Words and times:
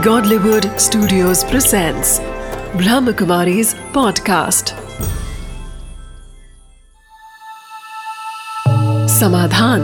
Godlywood 0.00 0.64
Studios 0.64 1.44
presents 1.44 2.18
Brahmakumari's 2.72 3.74
podcast. 3.74 4.70
समाधान 9.08 9.80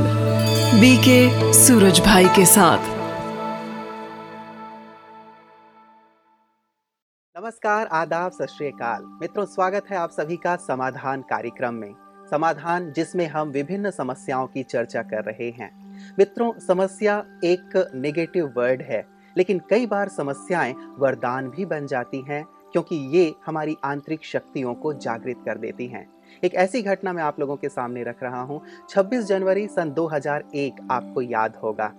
BK 0.81 1.53
Suraj 1.53 2.01
भाई 2.01 2.25
के 2.25 2.47
साथ। 2.47 2.79
नमस्कार, 7.41 7.87
आदाब, 7.87 8.33
सत 8.33 8.47
श्रीकाल 8.47 9.03
मित्रों, 9.05 9.45
स्वागत 9.45 9.85
है 9.91 9.97
आप 9.97 10.11
सभी 10.11 10.37
का 10.37 10.57
समाधान 10.57 11.23
कार्यक्रम 11.23 11.75
में। 11.75 11.95
समाधान 12.31 12.93
जिसमें 12.93 13.27
हम 13.27 13.49
विभिन्न 13.49 13.91
समस्याओं 13.91 14.47
की 14.47 14.63
चर्चा 14.63 15.03
कर 15.03 15.25
रहे 15.25 15.51
हैं। 15.51 15.97
मित्रों, 16.19 16.53
समस्या 16.67 17.25
एक 17.45 17.91
नेगेटिव 17.95 18.55
वर्ड 18.57 18.83
है। 18.83 19.16
लेकिन 19.37 19.61
कई 19.71 19.87
बार 19.87 20.09
समस्याएँ 20.09 20.75
वरदान 20.99 21.49
भी 21.49 21.65
बन 21.65 21.87
जाती 21.87 22.21
हैं, 22.21 22.45
क्योंकि 22.73 22.97
ये 22.97 23.35
हमारी 23.47 23.77
आंतरिक 23.85 24.25
शक्तियों 24.25 24.75
को 24.75 24.93
जागृत 24.93 25.37
कर 25.45 25.59
देती 25.59 25.87
हैं। 25.87 26.11
एक 26.45 26.55
ऐसी 26.55 26.83
घटना 26.83 27.13
मैं 27.13 27.23
आप 27.23 27.41
लोगों 27.41 27.57
के 27.57 27.69
सामने 27.69 28.03
रख 28.03 28.23
रहा 28.23 28.43
हूँ। 28.43 28.63
26 28.89 29.25
जनवरी 29.25 29.67
सन 29.67 29.91
2001 29.91 30.75
आपको 30.91 31.21
याद 31.23 31.57
होगा। 31.57 31.93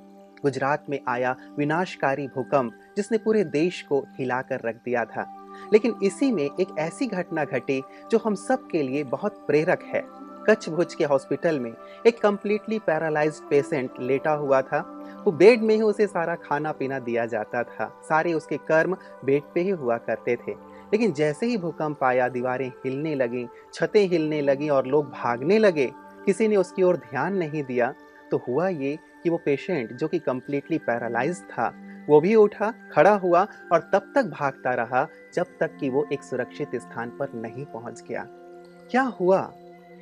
गुजरात 0.44 0.86
में 0.90 1.00
आया 1.08 1.36
विनाशकारी 1.58 2.28
भूकंप, 2.28 2.74
जिसने 2.98 3.18
पूरे 3.18 3.44
देश 3.44 3.82
को 3.82 4.06
हिलाकर 4.20 4.62
रख 4.66 4.76
दिया 4.76 5.06
था। 5.06 5.48
लेकिन 5.74 5.96
इसी 6.04 6.32
में 6.32 6.50
एक 6.60 6.80
ऐसी 6.80 7.08
घटना 7.08 7.44
घटी, 7.44 7.84
जो 8.12 8.18
हम 8.18 8.36
सब 8.36 8.68
के 8.68 8.84
लिए 8.84 9.04
बहुत 9.04 9.44
प्रेरक 9.48 9.84
है। 9.84 10.04
कच्छ 10.50 10.70
भुज 10.70 10.96
के 10.96 11.04
हॉस्पिटल 11.04 11.60
में 11.60 11.74
एक 12.08 12.20
कम्प्लीटली 12.22 12.80
पैरालाइज्ड 12.80 13.50
पेशेंट 13.50 13.92
लेटा 14.00 14.32
हुआ 14.32 14.62
था। 14.62 14.97
वो 15.28 15.32
बेड 15.32 15.62
में 15.62 15.76
ही 15.76 15.82
उसे 15.82 16.08
सारा 16.08 16.36
खाना 16.36 16.72
पीना 16.72 17.00
दिया 17.00 17.26
जाता 17.26 17.64
था। 17.64 18.02
सारे 18.04 18.34
उसके 18.34 18.58
कर्म 18.58 18.96
बेड 19.26 19.44
पे 19.56 19.62
ही 19.62 19.70
हुआ 19.70 19.98
करते 19.98 20.36
थे। 20.36 20.52
लेकिन 20.94 21.14
जैसे 21.14 21.46
ही 21.46 21.58
भूकंप 21.58 22.04
आया, 22.04 22.28
दीवारें 22.28 22.72
हिलने 22.86 23.16
लगी, 23.16 23.48
छतें 23.74 24.08
हिलने 24.08 24.42
लगी 24.42 24.70
और 24.70 24.88
लोग 24.88 25.10
भागने 25.10 25.58
लगे, 25.58 25.92
किसी 26.26 26.48
ने 26.48 26.56
उसकी 26.56 26.84
ओर 26.84 26.98
ध्यान 26.98 27.36
नहीं 27.38 27.64
दिया 27.64 27.94
तो 28.32 28.38
हुआ 28.48 28.68
ये 28.68 28.98
कि 29.24 29.30
वो 29.30 29.38
पेशेंट 29.46 29.94
जो 29.94 30.08
कि 30.08 30.20
कम्प्लीटली 30.20 30.78
पैरालाइज 30.78 31.42
था, 31.42 31.74
वो 32.10 32.22
भी 32.22 32.36
उठा, 32.36 32.74
खड़ा 32.92 33.16
हुआ 33.16 33.48
और 33.72 33.90
तब 33.94 34.12
तक 34.16 34.24
भागता 34.24 34.74
रहा, 34.74 35.08
जब 35.34 35.46
तक 35.60 35.78
कि 35.78 35.90
वो 35.90 36.08
एक 36.14 36.24
सुरक्षित 36.24 36.76
स्थान 36.76 37.10
पर 37.10 37.34
नहीं 37.36 37.66
पहुँच 37.66 38.04
गया। 38.10 38.26
क्या 38.92 39.04
हुआ? 39.04 39.52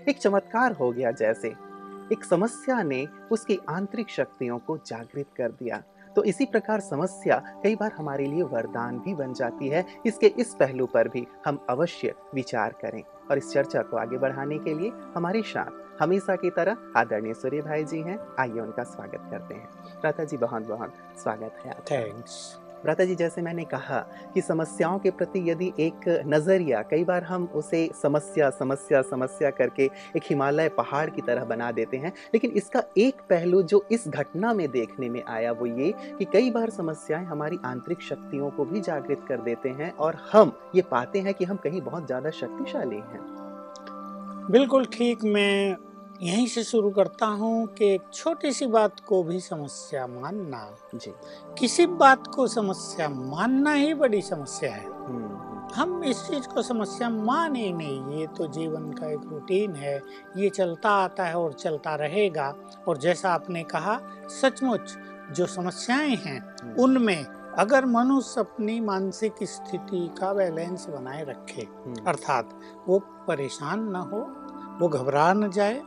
एक 0.10 0.18
चमत्कार 0.18 0.72
हो 0.72 0.92
गया 0.92 1.12
जैसे। 1.12 1.65
एक 2.12 2.24
समस्या 2.24 2.82
ने 2.84 3.06
उसकी 3.32 3.60
आंतरिक 3.70 4.10
शक्तियों 4.10 4.58
को 4.58 4.78
जागृत 4.78 5.28
कर 5.38 5.52
दिया। 5.52 5.82
तो 6.16 6.24
इसी 6.24 6.46
प्रकार 6.46 6.80
समस्या 6.80 7.38
कई 7.64 7.76
बार 7.76 7.92
हमारे 7.92 8.26
लिए 8.26 8.44
वरदान 8.44 9.00
भी 9.00 9.14
बन 9.16 9.34
जाती 9.34 9.68
है। 9.68 9.86
इसके 10.06 10.28
इस 10.40 10.54
पहलू 10.54 10.86
पर 10.86 11.08
भी 11.08 11.26
हम 11.46 11.60
अवश्य 11.70 12.14
विचार 12.36 12.76
करें 12.82 13.02
और 13.32 13.38
इस 13.38 13.52
चर्चा 13.54 13.82
को 13.82 13.98
आगे 13.98 14.18
बढ़ाने 14.18 14.60
के 14.60 14.74
लिए 14.74 14.92
हमारे 15.16 15.42
साथ 15.44 16.02
हमेशा 16.02 16.36
की 16.36 16.50
तरह 16.50 16.78
आदरणीय 16.98 17.34
सूर्य 17.34 17.62
भाई 17.62 17.84
जी 17.84 18.02
हैं। 18.02 18.20
आइए 18.40 18.60
उनका 18.60 18.84
स्वागत 18.84 19.28
करते 19.32 19.56
हैं। 19.56 20.00
प्राता 20.02 20.24
जी 20.24 20.38
बहुत 20.38 20.68
बहुत 20.68 20.94
स्वागत 21.24 21.62
है 21.66 21.74
थैंक्स 21.92 22.65
भ्राता 22.86 23.06
जी, 23.06 23.16
जैसे 23.16 23.42
मैंने 23.42 23.64
कहा 23.66 24.00
कि 24.34 24.42
समस्याओं 24.42 24.98
के 25.00 25.12
प्रति 25.12 25.40
यदि 25.50 25.72
एक 25.80 26.04
नज़रिया 26.28 26.82
कई 26.82 27.04
बार 27.04 27.24
हम 27.24 27.46
उसे 27.56 27.90
समस्या 28.02 28.50
समस्या 28.50 29.02
समस्या 29.02 29.50
करके 29.52 29.84
एक 30.16 30.24
हिमालय 30.24 30.70
पहाड़ 30.70 31.10
की 31.10 31.22
तरह 31.22 31.46
बना 31.46 31.72
देते 31.72 31.98
हैं, 31.98 32.12
लेकिन 32.34 32.52
इसका 32.52 32.84
एक 32.98 33.22
पहलू 33.30 33.62
जो 33.64 33.84
इस 33.92 34.08
घटना 34.08 34.54
में 34.54 34.70
देखने 34.72 35.10
में 35.10 35.24
आया 35.24 35.52
वो 35.52 35.66
ये 35.66 35.94
कि 36.20 36.26
कई 36.26 36.52
बार 36.52 36.70
समस्याएँ 36.70 37.26
हमारी 37.26 37.60
आंतरिक 37.66 38.02
शक्तियों 38.02 38.50
को 38.50 38.66
भी 38.66 38.82
जागृत 38.82 39.26
कर 39.30 39.42
देते 39.42 39.70
हैं 39.72 39.92
और 39.98 40.18
हम 40.32 40.52
ये 40.76 40.82
पाते 40.92 41.20
हैं 41.20 41.34
कि 41.34 41.46
हम 41.46 41.58
कहीं 41.58 41.82
बहुत 41.82 42.06
ज़्यादा 42.06 42.30
शक्तिशाली 42.32 42.96
हैं। 42.96 43.20
बिल्कुल 44.52 44.86
ठीक, 44.86 45.24
मैं 45.24 45.76
यहीं 46.22 46.48
से 46.48 46.64
शुरू 46.64 46.90
करता 46.90 47.26
हूँ 47.26 47.66
कि 47.68 47.86
एक 47.86 48.02
छोटी 48.14 48.52
सी 48.52 48.66
बात 48.66 49.00
को 49.00 49.22
भी 49.24 49.40
समस्या 49.40 50.06
मानना। 50.08 50.76
जी। 50.96 51.12
किसी 51.60 51.86
बात 51.86 52.28
को 52.28 52.48
समस्या 52.48 53.10
मानना 53.10 53.72
ही 53.72 53.94
बड़ी 53.94 54.22
समस्या 54.22 54.74
है। 54.74 54.86
हम्म, 54.86 55.74
हम 55.76 56.04
इस 56.04 56.22
चीज़ 56.24 56.48
को 56.48 56.62
समस्या 56.62 57.10
माने 57.10 57.72
नहीं 57.74 58.18
ये 58.18 58.28
तो 58.28 58.48
जीवन 58.48 58.92
का 58.92 59.10
एक 59.12 59.22
रूटीन 59.30 59.76
है 59.76 59.96
ये 60.38 60.50
चलता 60.50 60.90
आता 60.90 61.24
है 61.24 61.38
और 61.38 61.54
चलता 61.54 61.96
रहेगा। 61.96 62.54
और 62.88 62.98
जैसा 62.98 63.34
आपने 63.34 63.64
कहा 63.64 64.00
सचमुच 64.42 64.98
जो 65.32 65.46
समस्याएँ 65.46 66.16
हैं 66.16 66.40
हम्म, 66.40 66.76
उनमें 66.84 67.24
अगर 67.60 67.86
मनुष्य 67.86 68.42
अपनी 68.42 68.80
मानसिक 68.80 69.44
स्थिति 69.44 70.08
का 70.20 70.34
बैलेंस 70.34 70.86
बनाए 70.90 71.24
रखे 71.24 71.62
हम्म, 71.62 72.06
अर्थात 72.08 72.60
वो 72.88 73.00
परेशान 73.28 73.84
न 73.90 73.96
हो 73.96 74.22
वो 74.80 74.88
घबरा 74.90 75.34
न 75.34 75.50
जाए 75.52 75.82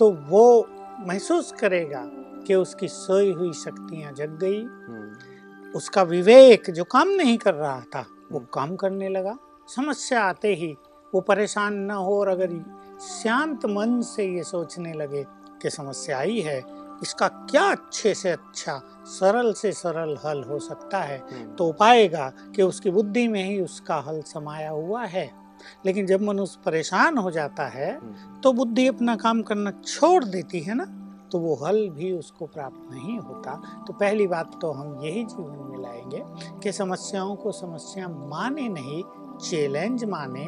तो 0.00 0.10
वो 0.10 0.66
महसूस 1.06 1.52
करेगा 1.52 2.02
कि 2.46 2.54
उसकी 2.54 2.88
सोई 2.88 3.32
हुई 3.32 3.52
शक्तियाँ 3.52 4.12
जग 4.12 4.38
गई। 4.40 4.60
हम्म, 4.60 5.72
उसका 5.76 6.02
विवेक 6.02 6.70
जो 6.70 6.84
काम 6.84 7.08
नहीं 7.08 7.36
कर 7.38 7.54
रहा 7.54 7.80
था 7.80 8.04
वो 8.32 8.40
काम 8.40 8.76
करने 8.76 9.08
लगा। 9.08 9.36
समस्या 9.74 10.22
आते 10.22 10.54
ही 10.54 10.76
वो 11.14 11.20
परेशान 11.20 11.74
न 11.74 11.90
हो 11.90 12.18
और 12.20 12.28
अगर 12.28 12.58
शांत 13.00 13.66
मन 13.66 14.00
से 14.02 14.24
ये 14.26 14.42
सोचने 14.42 14.92
लगे 14.92 15.24
कि 15.62 15.70
समस्या 15.70 16.18
आई 16.18 16.40
है 16.40 16.58
इसका 17.02 17.28
क्या 17.28 17.62
अच्छे 17.62 18.14
से 18.14 18.30
अच्छा 18.30 18.80
सरल 19.06 19.52
से 19.52 19.72
सरल 19.72 20.16
हल 20.24 20.42
हो 20.42 20.58
सकता 20.58 20.98
है 20.98 21.18
हम्म, 21.18 21.54
तो 21.56 21.72
पाएगा 21.72 22.32
कि 22.56 22.62
उसकी 22.62 22.90
बुद्धि 22.90 23.28
में 23.28 23.44
ही 23.44 23.60
उसका 23.60 23.96
हल 23.96 24.22
समाया 24.22 24.70
हुआ 24.70 25.04
है। 25.04 25.39
लेकिन 25.86 26.06
जब 26.06 26.22
मनुष्य 26.22 26.60
परेशान 26.64 27.18
हो 27.18 27.30
जाता 27.30 27.66
है 27.66 27.96
हम्म, 27.96 28.40
तो 28.40 28.52
बुद्धि 28.52 28.86
अपना 28.86 29.16
काम 29.16 29.42
करना 29.42 29.70
छोड़ 29.70 30.24
देती 30.24 30.60
है 30.60 30.74
ना 30.74 30.84
तो 31.32 31.38
वो 31.38 31.54
हल 31.54 31.88
भी 31.88 32.12
उसको 32.12 32.46
प्राप्त 32.46 32.94
नहीं 32.94 33.18
होता। 33.18 33.54
तो 33.86 33.92
पहली 33.92 34.26
बात 34.26 34.58
तो 34.62 34.70
हम 34.72 35.04
यही 35.04 35.24
जीवन 35.24 35.68
में 35.70 35.78
लाएँगे 35.82 36.22
कि 36.62 36.72
समस्याओं 36.72 37.36
को 37.36 37.52
समस्या 37.52 38.08
माने 38.08 38.68
नहीं 38.68 39.02
चैलेंज 39.38 40.04
माने 40.04 40.44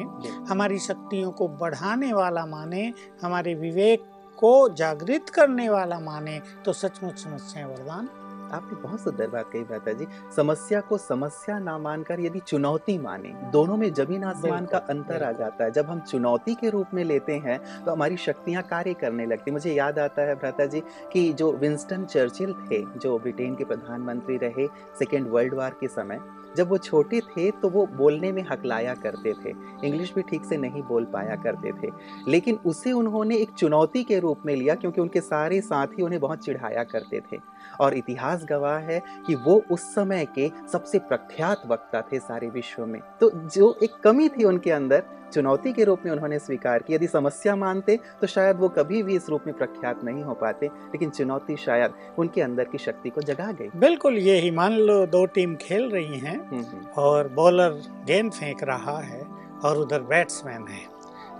हमारी 0.49 0.79
शक्तियों 0.79 1.31
को 1.31 1.47
बढ़ाने 1.47 2.13
वाला 2.13 2.45
माने 2.45 2.93
हमारे 3.21 3.53
विवेक 3.53 4.03
को 4.37 4.69
जागृत 4.69 5.29
करने 5.29 5.69
वाला 5.69 5.99
माने 5.99 6.41
तो 6.65 6.73
सचमुच 6.73 7.19
समस्याएँ 7.19 7.67
वरदान 7.67 8.09
आपने 8.53 8.81
बहुत 8.81 9.01
सुंदर 9.01 9.27
बात 9.29 9.49
कही 9.51 9.63
भ्राता 9.63 9.93
जी 9.93 10.05
समस्या 10.35 10.81
को 10.81 10.97
समस्या 10.99 11.57
ना 11.59 11.77
मानकर 11.79 12.19
यदि 12.19 12.39
चुनौती 12.39 12.97
माने 12.97 13.33
दोनों 13.51 13.77
में 13.77 13.91
ज़मीन 13.93 14.23
आसमान 14.23 14.65
का 14.65 14.77
अंतर 14.89 15.23
आ 15.23 15.31
जाता 15.31 15.63
है। 15.63 15.71
जब 15.71 15.85
हम 15.85 15.99
चुनौती 16.01 16.55
के 16.55 16.69
रूप 16.69 16.93
में 16.93 17.03
लेते 17.03 17.33
हैं 17.37 17.59
तो 17.85 17.91
हमारी 17.91 18.17
शक्तियाँ 18.17 18.63
कार्य 18.63 18.93
करने 18.93 19.25
लगती 19.25 19.51
मुझे 19.51 19.73
याद 19.73 19.99
आता 19.99 20.21
है 20.21 20.35
भ्राता 20.35 20.65
जी 20.65 20.81
कि 21.13 21.31
जो 21.33 21.51
विंस्टन 21.53 22.05
चर्चिल 22.05 22.53
थे 22.71 22.83
जो 22.97 23.17
ब्रिटेन 23.19 23.55
के 23.55 23.65
प्रधानमंत्री 23.65 24.37
रहे 24.37 24.67
सेकेंड 24.99 25.27
वर्ल्ड 25.29 25.53
वार 25.53 25.75
के 25.79 25.87
समय 25.87 26.19
जब 26.57 26.69
वो 26.69 26.77
छोटे 26.77 27.19
थे 27.27 27.49
तो 27.51 27.69
वो 27.69 27.85
बोलने 27.87 28.31
में 28.31 28.41
हकलाया 28.49 28.93
करते 28.95 29.31
थे। 29.35 29.53
इंग्लिश 29.83 30.13
भी 30.15 30.21
ठीक 30.21 30.43
से 30.45 30.57
नहीं 30.57 30.81
बोल 30.83 31.05
पाया 31.05 31.35
करते 31.35 31.71
थे। 31.73 31.89
लेकिन 32.27 32.59
उसे 32.65 32.91
उन्होंने 32.91 33.37
एक 33.37 33.51
चुनौती 33.51 34.03
के 34.03 34.19
रूप 34.19 34.41
में 34.45 34.55
लिया 34.55 34.75
क्योंकि 34.75 35.01
उनके 35.01 35.21
सारे 35.21 35.59
साथी 35.61 36.01
उन्हें 36.01 36.19
बहुत 36.21 36.43
चिढ़ाया 36.45 36.83
करते 36.83 37.21
थे। 37.31 37.37
और 37.81 37.93
इतिहास 37.93 38.45
गवाह 38.49 38.77
है 38.81 39.01
कि 39.27 39.35
वो 39.37 39.61
उस 39.71 39.93
समय 39.95 40.25
के 40.35 40.51
सबसे 40.71 40.99
प्रख्यात 40.99 41.61
वक्ता 41.67 42.01
थे 42.11 42.19
सारे 42.19 42.49
विश्व 42.49 42.85
में। 42.85 43.01
तो 43.19 43.29
जो 43.29 43.75
एक 43.83 43.99
कमी 44.03 44.29
थी 44.29 44.43
उनके 44.43 44.71
अंदर 44.71 45.03
चुनौती 45.33 45.71
के 45.73 45.83
रूप 45.83 46.01
में 46.05 46.11
उन्होंने 46.11 46.37
स्वीकार 46.39 46.81
की 46.81 46.93
यदि 46.93 47.07
समस्या 47.07 47.55
मानते 47.55 47.97
तो 48.21 48.27
शायद 48.27 48.57
वो 48.57 48.69
कभी 48.69 49.01
भी 49.03 49.15
इस 49.15 49.29
रूप 49.29 49.43
में 49.47 49.55
प्रख्यात 49.57 50.03
नहीं 50.03 50.23
हो 50.23 50.33
पाते 50.33 50.65
लेकिन 50.65 51.09
चुनौती 51.09 51.55
शायद 51.55 51.93
उनके 52.19 52.41
अंदर 52.41 52.63
की 52.63 52.77
शक्ति 52.77 53.09
को 53.09 53.21
जगा 53.21 53.51
गई। 53.51 53.69
बिल्कुल 53.75 54.17
ये 54.17 54.39
ही 54.39 54.51
मान 54.51 54.77
लो 54.79 55.05
दो 55.07 55.25
टीम 55.25 55.55
खेल 55.55 55.89
रही 55.89 56.19
हैं 56.19 56.37
हम्म, 56.39 56.61
हम्म, 56.61 56.85
और 56.97 57.27
बॉलर 57.33 57.81
गेंद 58.07 58.31
फेंक 58.31 58.63
रहा 58.63 58.99
है 58.99 59.25
और 59.65 59.77
उधर 59.77 60.01
बैट्समैन 60.03 60.67
है। 60.67 60.92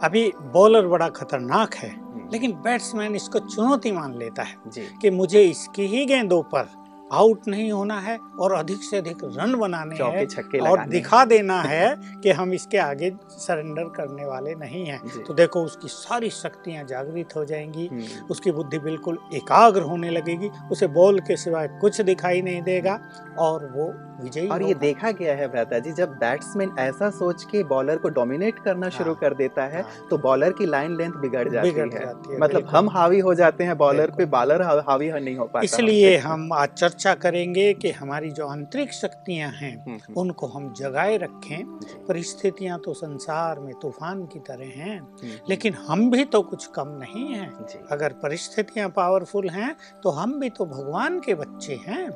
अभी 0.03 0.31
बॉलर 0.53 0.87
बड़ा 0.87 1.09
खतरनाक 1.09 1.73
है 1.73 1.89
हम्म, 1.89 2.29
लेकिन 2.31 2.51
बैट्समैन 2.61 3.15
इसको 3.15 3.39
चुनौती 3.39 3.91
मान 3.91 4.17
लेता 4.17 4.43
है 4.43 4.57
कि 5.01 5.09
मुझे 5.09 5.43
इसकी 5.43 5.85
ही 5.87 6.05
गेंदों 6.05 6.41
पर 6.43 6.69
आउट 7.13 7.47
नहीं 7.47 7.71
होना 7.71 7.99
है 7.99 8.19
और 8.39 8.53
अधिक 8.53 8.83
से 8.83 8.97
अधिक 8.97 9.17
रन 9.23 9.55
बनाने 9.55 9.95
हैं 9.95 10.27
छक्के 10.27 10.59
और 10.59 10.85
दिखा 10.85 11.25
देना 11.25 11.61
है 11.65 11.95
कि 12.23 12.31
हम 12.31 12.53
इसके 12.53 12.77
आगे 12.77 13.11
सरेंडर 13.29 13.83
करने 13.83 14.25
वाले 14.25 14.55
नहीं 14.55 14.85
हैं। 14.85 15.23
तो 15.23 15.33
देखो 15.33 15.63
उसकी 15.63 15.87
सारी 15.87 16.29
शक्तियाँ 16.29 16.83
जागृत 16.83 17.35
हो 17.35 17.45
जाएँगी 17.45 17.87
हम्म, 17.87 18.25
उसकी 18.31 18.51
बुद्धि 18.51 18.79
बिल्कुल 18.79 19.17
एकाग्र 19.33 19.81
होने 19.81 20.09
लगेगी 20.09 20.49
उसे 20.71 20.87
बॉल 20.87 21.19
के 21.19 21.37
सिवाय 21.37 21.67
कुछ 21.81 22.01
दिखाई 22.01 22.41
नहीं 22.41 22.61
देगा 22.61 22.99
और 23.39 23.65
वो 23.75 23.93
विजयी 24.23 24.47
और 24.47 24.63
ये 24.63 24.73
देखा 24.73 25.11
गया 25.11 25.35
है 25.35 25.47
भ्राता 25.47 25.79
जी 25.79 25.91
जब 25.91 26.09
बैट्समैन 26.09 26.71
ऐसा 26.79 27.09
सोच 27.09 27.43
के 27.43 27.63
बॉलर 27.63 27.97
को 27.97 28.09
डोमिनेट 28.09 28.59
करना 28.59 28.89
शुरू 28.89 29.11
हाँ, 29.11 29.19
कर 29.19 29.33
देता 29.33 29.63
है 29.63 29.81
हाँ, 29.81 30.07
तो 30.09 30.17
बॉलर 30.17 30.51
की 30.51 30.65
लाइन 30.65 30.97
लेंथ 30.97 31.13
बिगड़ 31.13 31.47
जाती 31.49 31.69
है। 31.69 32.39
मतलब 32.39 32.65
हम 32.65 32.89
हावी 32.89 33.19
हो 33.19 33.33
जाते 33.33 33.63
हैं 33.63 33.77
बॉलर 33.77 34.11
पे 34.11 34.25
बॉलर 34.25 34.61
हावी 34.61 35.11
नहीं 35.11 35.35
हो 35.35 35.45
पाता 35.45 35.63
इसलिए 35.63 36.17
हम 36.17 36.53
आज 36.53 36.69
चर्चा 36.69 37.02
करेंगे 37.13 37.73
कि 37.73 37.91
हमारी 37.91 38.29
जो 38.31 38.47
आंतरिक 38.47 38.93
शक्तियाँ 38.93 39.49
हैं 39.51 39.75
हम्म, 39.77 39.91
हम्म, 39.91 40.19
उनको 40.21 40.47
हम 40.47 40.73
जगाए 40.73 41.17
रखें। 41.17 41.65
परिस्थितियाँ 42.07 42.79
तो 42.79 42.93
संसार 42.93 43.59
में 43.59 43.73
तूफ़ान 43.81 44.25
की 44.25 44.39
तरह 44.39 44.65
हैं 44.65 44.99
हम्म, 44.99 45.37
लेकिन 45.49 45.73
हम 45.73 46.11
भी 46.11 46.25
तो 46.25 46.41
कुछ 46.41 46.65
कम 46.65 46.87
नहीं 46.87 47.27
हैं। 47.27 47.49
अगर 47.91 48.13
परिस्थितियाँ 48.13 48.89
पावरफुल 48.89 49.49
हैं 49.49 49.75
तो 50.03 50.09
हम 50.09 50.39
भी 50.39 50.49
तो 50.49 50.65
भगवान 50.65 51.19
के 51.19 51.35
बच्चे 51.35 51.79
हैं। 51.87 52.09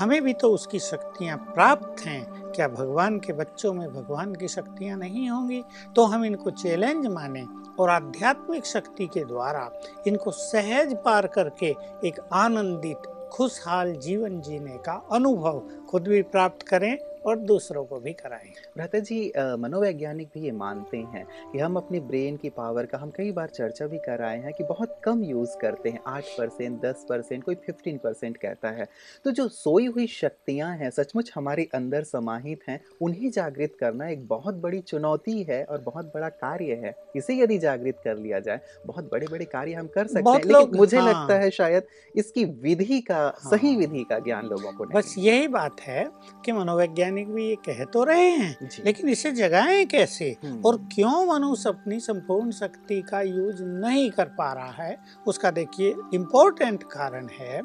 हमें 0.00 0.22
भी 0.22 0.32
तो 0.32 0.52
उसकी 0.52 0.78
शक्तियाँ 0.78 1.36
प्राप्त 1.54 2.06
हैं। 2.06 2.24
क्या 2.52 2.68
भगवान 2.68 3.18
के 3.18 3.32
बच्चों 3.32 3.74
में 3.74 3.88
भगवान 3.94 4.34
की 4.34 4.48
शक्तियाँ 4.48 4.98
नहीं 4.98 5.30
होंगी? 5.30 5.62
तो 5.96 6.04
हम 6.04 6.24
इनको 6.24 6.50
चैलेंज 6.50 7.06
माने 7.06 7.46
और 7.78 7.90
आध्यात्मिक 7.90 8.66
शक्ति 8.66 9.06
के 9.06 9.24
द्वारा 9.24 9.70
इनको 10.06 10.30
सहज 10.30 10.94
पार 11.04 11.26
करके 11.26 11.74
एक 12.08 12.20
आनंदित 12.32 13.12
खुशहाल 13.32 13.92
जीवन 13.96 14.40
जीने 14.40 14.76
का 14.78 14.92
अनुभव 15.12 15.62
खुद 15.90 16.08
भी 16.08 16.22
प्राप्त 16.34 16.66
करें 16.66 16.96
और 17.26 17.36
दूसरों 17.38 17.84
को 17.84 17.98
भी 18.00 18.12
कराएँ। 18.12 18.52
भ्राता 18.76 18.98
जी 18.98 19.20
मनोवैज्ञानिक 19.60 20.28
भी 20.34 20.40
ये 20.40 20.52
मानते 20.52 20.96
हैं 20.96 21.24
कि 21.52 21.58
हम 21.58 21.76
अपने 21.76 22.00
ब्रेन 22.02 22.36
की 22.36 22.50
पावर 22.50 22.86
का 22.86 22.98
हम 22.98 23.10
कई 23.10 23.30
बार 23.32 23.48
चर्चा 23.48 23.86
भी 23.86 23.98
कर 23.98 24.22
आए 24.22 24.40
हैं 24.42 24.52
कि 24.52 24.64
बहुत 24.64 25.00
कम 25.04 25.22
यूज़ 25.24 25.56
करते 25.58 25.90
हैं। 25.90 26.00
आठ 26.06 26.24
परसेंट 26.38 26.80
दस 26.82 27.04
परसेंट 27.08 27.44
कोई 27.44 27.54
फिफ्टीन 27.54 27.98
परसेंट 27.98 28.36
कहता 28.36 28.70
है। 28.70 28.88
तो 29.24 29.30
जो 29.30 29.48
सोई 29.48 29.86
हुई 29.86 30.06
शक्तियाँ 30.06 30.70
हैं 30.76 30.90
सचमुच 30.90 31.32
हमारे 31.34 31.68
अंदर 31.74 32.04
समाहित 32.04 32.60
हैं 32.68 32.80
उन्हें 33.02 33.30
जागृत 33.30 33.76
करना 33.80 34.08
एक 34.08 34.26
बहुत 34.28 34.54
बड़ी 34.54 34.80
चुनौती 34.80 35.42
है 35.42 35.62
और 35.64 35.80
बहुत 35.80 36.12
बड़ा 36.14 36.28
कार्य 36.28 36.74
है। 36.82 36.94
इसे 37.16 37.36
यदि 37.36 37.58
जागृत 37.58 38.00
कर 38.04 38.16
लिया 38.16 38.40
जाए 38.40 38.60
बहुत 38.86 39.10
बड़े 39.12 39.26
बड़े 39.26 39.44
कार्य 39.44 39.72
हम 39.72 39.86
कर 39.86 40.06
सकते 40.06 40.30
हैं 40.30 40.44
लेकिन 40.44 40.76
मुझे 40.76 40.98
हाँ। 40.98 41.08
लगता 41.08 41.34
है। 41.34 41.50
शायद 41.50 41.86
इसकी 42.14 42.44
विधि 42.44 43.00
का 43.00 43.28
सही 43.40 43.70
हाँ। 43.70 43.78
विधि 43.78 44.04
का 44.10 44.18
ज्ञान 44.18 44.46
लोगों 44.46 44.72
को 44.72 44.84
नहीं 44.84 44.98
बस 44.98 45.14
यही 45.18 45.48
बात 45.48 45.80
है 45.80 46.06
कि 46.44 46.52
मनोवैज्ञानिक 46.52 47.14
भी 47.24 47.48
ये 47.48 47.54
कह 47.66 47.84
तो 47.84 48.04
रहे 48.04 48.28
हैं 48.30 48.68
लेकिन 48.84 49.08
इसे 49.08 49.32
जगाएँ 49.32 49.84
कैसे? 49.86 50.36
हम्म, 50.44 50.60
और 50.66 50.76
क्यों 50.94 51.24
मनुष्य 51.26 51.68
अपनी 51.68 52.00
संपूर्ण 52.00 52.50
शक्ति 52.50 53.00
का 53.02 53.20
यूज़ 53.22 53.62
नहीं 53.62 54.10
कर 54.10 54.24
पा 54.38 54.52
रहा 54.52 54.82
है? 54.82 54.96
उसका 55.26 55.50
देखिए 55.50 55.94
इम्पोर्टेंट 56.14 56.82
कारण 56.82 57.28
है 57.40 57.62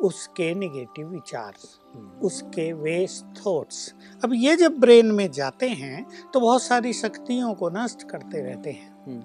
उसके 0.00 0.54
निगेटिव 0.54 1.08
विचार 1.08 1.52
हम्म, 1.94 2.20
उसके 2.20 2.72
वेस्ट 2.72 3.46
थॉट्स 3.46 3.94
अब 4.24 4.32
ये 4.34 4.56
जब 4.56 4.78
ब्रेन 4.78 5.06
में 5.12 5.30
जाते 5.30 5.68
हैं 5.68 6.06
तो 6.34 6.40
बहुत 6.40 6.62
सारी 6.62 6.92
शक्तियों 6.92 7.54
को 7.54 7.70
नष्ट 7.70 8.02
करते 8.10 8.40
रहते 8.40 8.70
हैं। 8.70 8.90
हम्म, 9.06 9.20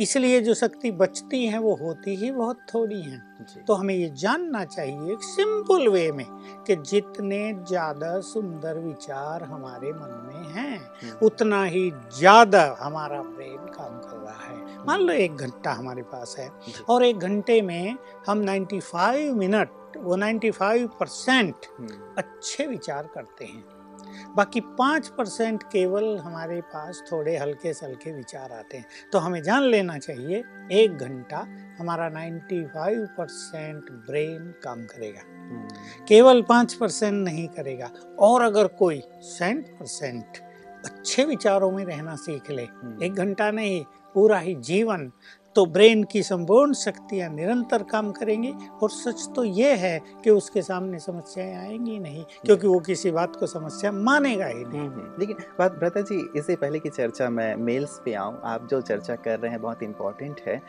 इसलिए 0.00 0.40
जो 0.40 0.54
शक्ति 0.54 0.90
बचती 0.90 1.44
है 1.46 1.58
वो 1.58 1.74
होती 1.76 2.14
ही 2.16 2.30
बहुत 2.30 2.60
थोड़ी 2.74 3.00
हैं। 3.02 3.64
तो 3.66 3.74
हमें 3.74 3.94
ये 3.94 4.08
जानना 4.16 4.64
चाहिए 4.64 5.12
एक 5.12 5.22
सिंपल 5.22 5.88
वे 5.88 6.10
में 6.12 6.26
कि 6.66 6.76
जितने 6.76 7.40
ज़्यादा 7.68 8.18
सुंदर 8.20 8.78
विचार 8.78 9.42
हमारे 9.42 9.92
मन 9.92 10.20
में 10.26 10.48
हैं 10.54 10.78
हम्म, 10.78 11.26
उतना 11.26 11.62
ही 11.64 11.90
ज़्यादा 12.18 12.64
हमारा 12.80 13.22
ब्रेन 13.22 13.66
काम 13.76 13.98
कर 14.00 14.16
रहा 14.16 14.42
है। 14.44 14.84
मान 14.86 15.00
लो 15.00 15.12
एक 15.12 15.36
घंटा 15.36 15.72
हमारे 15.72 16.02
पास 16.02 16.34
है 16.38 16.50
और 16.88 17.04
एक 17.04 17.18
घंटे 17.18 17.60
में 17.62 17.96
हम 18.28 18.44
95 18.44 19.30
मिनट 19.34 19.82
वो 19.96 20.16
95 20.16 20.86
परसेंट 21.00 21.66
हम्म, 21.78 21.88
अच्छे 22.18 22.66
विचार 22.66 23.08
करते 23.14 23.44
हैं। 23.44 23.64
बाकी 24.36 24.60
पाँच 24.60 25.08
परसेंट 25.08 25.62
केवल 25.62 26.18
हमारे 26.18 26.60
पास 26.60 27.02
थोड़े 27.12 27.36
हल्के 27.36 27.74
सल्के 27.74 28.12
विचार 28.12 28.52
आते 28.52 28.76
हैं। 28.76 28.86
तो 29.12 29.18
हमें 29.18 29.42
जान 29.42 29.62
लेना 29.62 29.98
चाहिए 29.98 30.44
एक 30.72 30.98
घंटा 30.98 31.46
हमारा 31.78 32.10
95 32.10 33.06
परसेंट 33.18 33.90
ब्रेन 33.90 34.54
काम 34.62 34.84
करेगा। 34.84 35.20
हम्म, 35.20 35.68
केवल 36.08 36.42
पाँच 36.42 36.74
परसेंट 36.74 37.24
नहीं 37.24 37.48
करेगा। 37.48 37.90
और 38.18 38.42
अगर 38.42 38.66
कोई 38.66 39.02
सेंट 39.22 39.68
परसेंट 39.68 40.24
अच्छे 40.84 41.24
विचारों 41.24 41.70
में 41.70 41.84
रहना 41.84 42.16
सीख 42.16 42.50
ले 42.50 42.62
हम्म, 42.62 43.02
एक 43.02 43.14
घंटा 43.14 43.50
नहीं 43.50 43.84
पूरा 44.14 44.38
ही 44.38 44.54
जीवन 44.54 45.12
तो 45.56 45.66
ब्रेन 45.66 46.04
की 46.04 46.22
संपूर्ण 46.22 46.72
शक्तियाँ 46.72 47.30
निरंतर 47.30 47.82
काम 47.82 48.12
करेंगी 48.12 48.54
और 48.82 48.90
सच 48.90 49.28
तो 49.36 49.44
ये 49.44 49.74
है 49.74 50.00
कि 50.24 50.30
उसके 50.30 50.62
सामने 50.62 50.98
समस्याएँ 50.98 51.54
आएँगी 51.56 51.98
नहीं 51.98 52.24
क्योंकि 52.44 52.66
वो 52.66 52.78
किसी 52.80 53.10
बात 53.10 53.36
को 53.36 53.46
समस्या 53.46 53.92
मानेगा 53.92 54.46
ही 54.46 54.64
नहीं। 54.64 54.80
हम्म, 54.80 54.92
हम्म। 54.92 55.14
लेकिन 55.20 55.36
बात 55.58 55.72
भ्रता 55.72 56.00
जी 56.00 56.28
इससे 56.36 56.56
पहले 56.56 56.78
की 56.78 56.88
चर्चा 56.88 57.30
मैं 57.30 57.56
मेल्स 57.56 58.00
पे 58.04 58.14
आऊँ। 58.14 58.40
आप 58.44 58.68
जो 58.70 58.80
चर्चा 58.80 59.14
कर 59.14 59.38
रहे 59.38 59.50
हैं 59.50 59.60
बहुत 59.62 59.82
इंपॉर्टेंट 59.82 60.40
है। 60.46 60.62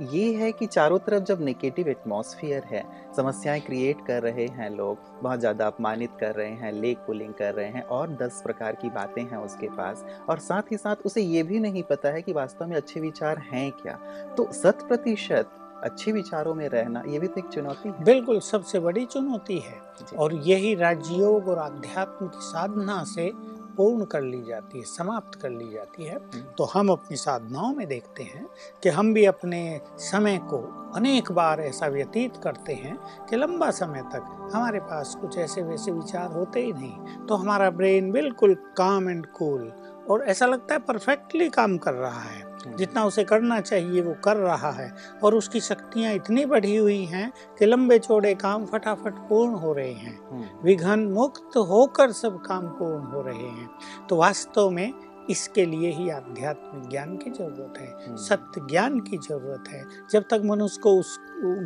ये 0.00 0.32
है 0.34 0.50
कि 0.52 0.66
चारों 0.66 0.98
तरफ़ 0.98 1.24
जब 1.24 1.40
नेगेटिव 1.42 1.88
एटमॉस्फेयर 1.88 2.64
है 2.64 2.82
समस्याएँ 3.16 3.60
क्रिएट 3.60 3.96
कर 4.06 4.22
रहे 4.22 4.46
हैं 4.48 4.68
लोग 4.70 4.98
बहुत 5.22 5.40
ज़्यादा 5.40 5.66
अपमानित 5.66 6.10
कर 6.20 6.34
रहे 6.34 6.50
हैं 6.50 6.72
लेग 6.72 6.96
पुलिंग 6.96 7.34
कर 7.34 7.54
रहे 7.54 7.66
हैं 7.66 7.82
और 7.82 8.16
दस 8.16 8.40
प्रकार 8.44 8.74
की 8.74 8.90
बातें 8.90 9.22
हैं 9.22 9.38
उसके 9.38 9.68
पास 9.68 10.04
और 10.28 10.38
साथ 10.38 10.72
ही 10.72 10.76
साथ 10.76 11.06
उसे 11.06 11.22
ये 11.22 11.42
भी 11.42 11.60
नहीं 11.60 11.82
पता 11.82 12.08
है 12.08 12.22
कि 12.22 12.32
वास्तव 12.32 12.66
में 12.66 12.76
अच्छे 12.76 13.00
विचार 13.00 13.38
हैं 13.52 13.70
क्या। 13.72 13.98
तो 14.36 14.50
शत 14.52 14.84
प्रतिशत 14.88 15.50
अच्छे 15.84 16.12
विचारों 16.12 16.54
में 16.54 16.68
रहना 16.68 17.02
ये 17.08 17.18
भी 17.18 17.26
तो 17.26 17.40
एक 17.40 17.46
चुनौती 17.46 17.88
है। 17.88 18.04
बिल्कुल 18.04 18.40
सबसे 18.40 18.80
बड़ी 18.80 19.04
चुनौती 19.06 19.58
है 19.58 19.78
और 20.18 20.34
यही 20.46 20.74
राजयोग 20.74 21.48
और 21.48 21.58
अध्यात्म 21.58 22.26
की 22.26 22.40
साधना 22.42 23.02
से 23.04 23.30
पूर्ण 23.80 24.04
कर 24.04 24.22
ली 24.22 24.42
जाती 24.42 24.78
है 24.78 24.84
समाप्त 24.84 25.40
कर 25.40 25.50
ली 25.50 25.70
जाती 25.72 26.04
है। 26.04 26.18
तो 26.58 26.64
हम 26.64 26.88
अपनी 26.88 27.16
साधनाओं 27.16 27.74
में 27.74 27.86
देखते 27.86 28.22
हैं 28.22 28.46
कि 28.82 28.88
हम 28.88 29.14
भी 29.14 29.24
अपने 29.24 29.80
समय 29.98 30.38
को 30.38 30.58
अनेक 30.96 31.30
बार 31.32 31.60
ऐसा 31.60 31.86
व्यतीत 31.86 32.36
करते 32.36 32.72
हैं 32.72 32.96
कि 33.30 33.36
लंबा 33.36 33.70
समय 33.70 34.02
तक 34.02 34.50
हमारे 34.54 34.80
पास 34.80 35.16
कुछ 35.20 35.38
ऐसे 35.38 35.62
वैसे 35.62 35.92
विचार 35.92 36.32
होते 36.32 36.60
ही 36.60 36.72
नहीं। 36.72 37.26
तो 37.26 37.34
हमारा 37.34 37.70
ब्रेन 37.70 38.10
बिल्कुल 38.12 38.54
काम 38.54 39.10
एंड 39.10 39.26
कूल 39.26 39.72
और 40.10 40.24
ऐसा 40.24 40.46
लगता 40.46 40.74
है 40.74 40.80
परफेक्टली 40.80 41.48
काम 41.48 41.78
कर 41.78 41.94
रहा 41.94 42.20
है। 42.20 42.49
जितना 42.66 43.04
उसे 43.04 43.24
करना 43.24 43.60
चाहिए 43.60 44.00
वो 44.00 44.14
कर 44.24 44.36
रहा 44.36 44.70
है। 44.70 44.94
और 45.24 45.34
उसकी 45.34 45.60
शक्तियाँ 45.60 46.12
इतनी 46.12 46.46
बढ़ी 46.46 46.76
हुई 46.76 47.04
हैं 47.04 47.32
कि 47.58 47.66
लंबे 47.66 47.98
चौड़े 47.98 48.34
काम 48.34 48.66
फटाफट 48.66 49.12
पूर्ण 49.12 49.54
हो 49.54 49.72
रहे 49.72 49.92
हैं। 49.92 50.20
हम्म, 50.30 50.44
विघन 50.64 51.00
मुक्त 51.00 51.56
होकर 51.56 52.12
सब 52.12 52.40
काम 52.40 52.66
पूर्ण 52.68 53.04
हो 53.04 53.22
रहे 53.22 53.48
हैं। 53.48 53.70
तो 54.08 54.16
वास्तव 54.16 54.70
में 54.70 54.92
इसके 55.30 55.64
लिए 55.66 55.90
ही 55.92 56.08
आध्यात्मिक 56.10 56.88
ज्ञान 56.90 57.16
की 57.16 57.30
ज़रूरत 57.30 57.78
है 57.78 57.86
हम्म, 58.06 58.16
सत्य 58.16 58.60
ज्ञान 58.70 58.98
की 59.00 59.16
ज़रूरत 59.18 59.68
है। 59.68 59.84
जब 60.12 60.24
तक 60.30 60.42
मनुष्य 60.44 60.80
को 60.82 60.94
उस 61.00 61.18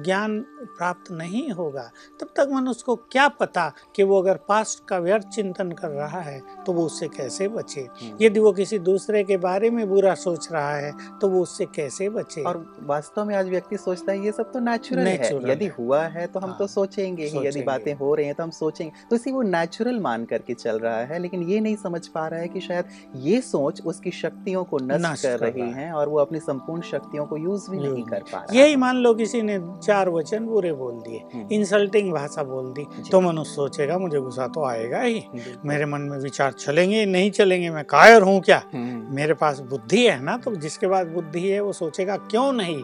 ज्ञान 0.05 0.39
प्राप्त 0.77 1.11
नहीं 1.13 1.51
होगा 1.51 1.83
तब 2.21 2.29
तक 2.37 2.49
मनुष्य 2.53 2.83
को 2.87 2.95
क्या 3.13 3.27
पता 3.29 3.73
कि 3.97 4.03
वो 4.03 4.21
अगर 4.23 4.37
पास्ट 4.49 4.85
का 4.89 4.99
व्यर्थ 4.99 5.29
चिंतन 5.29 5.71
कर 5.73 5.89
रहा 5.89 6.21
है 6.21 6.41
तो 6.67 6.73
वो 6.73 6.85
उससे 6.87 7.09
कैसे 7.09 7.49
बचे? 7.49 7.81
हम्म। 7.81 8.17
यदि 8.21 8.41
वो 8.41 8.53
किसी 8.53 8.79
दूसरे 8.79 9.23
के 9.25 9.37
बारे 9.37 9.71
में 9.71 9.89
बुरा 9.89 10.15
सोच 10.15 10.49
रहा 10.53 10.75
है 10.77 10.93
तो 11.21 11.29
वो 11.29 11.43
उससे 11.43 11.67
कैसे 11.67 12.09
बचे? 12.09 12.43
और 12.43 12.65
वास्तव 12.83 13.25
में 13.25 13.35
आज 13.37 13.49
व्यक्ति 13.49 13.77
सोचता 13.77 14.13
है 14.13 14.25
ये 14.25 14.33
सब 14.33 14.53
तो 14.53 14.61
नेचुरल 14.61 15.07
है। 15.07 15.51
यदि 15.51 15.67
हुआ 15.79 16.03
है 16.07 16.27
तो 16.27 16.41
हम 16.41 16.49
हाँ, 16.49 16.59
तो 16.59 16.67
सोचेंगे 16.67 17.25
ही। 17.25 17.47
यदि 17.47 17.63
बातें 17.63 17.93
हो 17.95 18.15
रही 18.15 18.27
हैं 18.27 18.35
तो 18.35 18.43
हम 18.43 18.51
सोचेंगे। 18.51 18.93
तो 19.11 19.17
इसी 19.17 19.33
वो 19.33 19.43
नेचुरल 19.43 20.01
मान 20.01 20.25
करके 20.25 20.55
चल 20.55 20.79
रहा 20.79 21.01
है 21.05 21.19
लेकिन 21.19 21.43
ये 21.43 21.61
नहीं 21.61 21.77
समझ 21.77 22.07
पा 22.09 22.27
रहा 22.29 22.41
है 22.41 22.49
कि 22.49 22.61
शायद 22.61 22.85
ये 23.17 23.41
सोच 23.45 23.81
उसकी 23.87 24.11
शक्तियों 24.13 24.65
को 24.65 24.79
नष्ट 24.83 25.23
कर 25.23 25.37
कर 25.39 25.53
रही 25.53 25.71
है। 25.73 25.91
और 25.93 26.09
वो 26.09 26.19
अपनी 26.19 26.39
संपूर्ण 26.41 26.83
शक्तियों 26.83 27.27
को 27.27 27.37
यूज़ 27.37 27.71
भी 27.71 27.79
नहीं 27.79 27.93
नहीं। 27.93 28.05
कर 28.05 28.23
पा 28.23 28.39
रहा 28.39 28.59
यही 28.59 28.77
मान 28.77 28.97
लो 28.97 29.15
किसी 29.15 29.43
ने 29.43 29.59
चार 29.85 30.09
वचन 30.09 30.47
बुरे 30.47 30.73
बोल 30.73 30.95
दिए 31.01 31.47
इंसल्टिंग 31.53 32.13
भाषा 32.13 32.43
बोल 32.45 32.73
दी 32.73 32.87
तो 33.11 33.21
मनुष्य 33.21 33.55
सोचेगा 33.55 33.99
मुझे 33.99 34.21
गुस्सा 34.21 34.47
तो 34.49 34.65
आएगा 34.65 35.01
ही। 35.01 35.23
मेरे 35.65 35.87
मन 35.87 36.01
में 36.01 36.19
विचार 36.19 36.53
चलेंगे 36.55 37.05
नहीं 37.07 37.31
चलेंगे 37.31 37.71
मैं 37.71 37.85
कायर 37.85 38.23
हूँ 38.23 38.41
क्या? 38.41 38.63
हम्म, 38.75 39.15
मेरे 39.15 39.35
पास 39.35 39.61
बुद्धि 39.71 40.07
है 40.07 40.23
ना 40.23 40.37
तो 40.37 40.55
जिसके 40.57 40.89
पास 40.89 41.07
बुद्धि 41.07 41.49
है 41.49 41.61
वो 41.61 41.73
सोचेगा 41.73 42.17
क्यों 42.17 42.53
नहीं? 42.53 42.83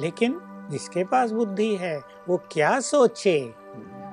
लेकिन 0.00 0.40
जिसके 0.70 1.04
पास 1.04 1.30
बुद्धि 1.30 1.74
है 1.76 1.98
वो 2.28 2.40
क्या 2.52 2.78
सोचे? 2.80 3.38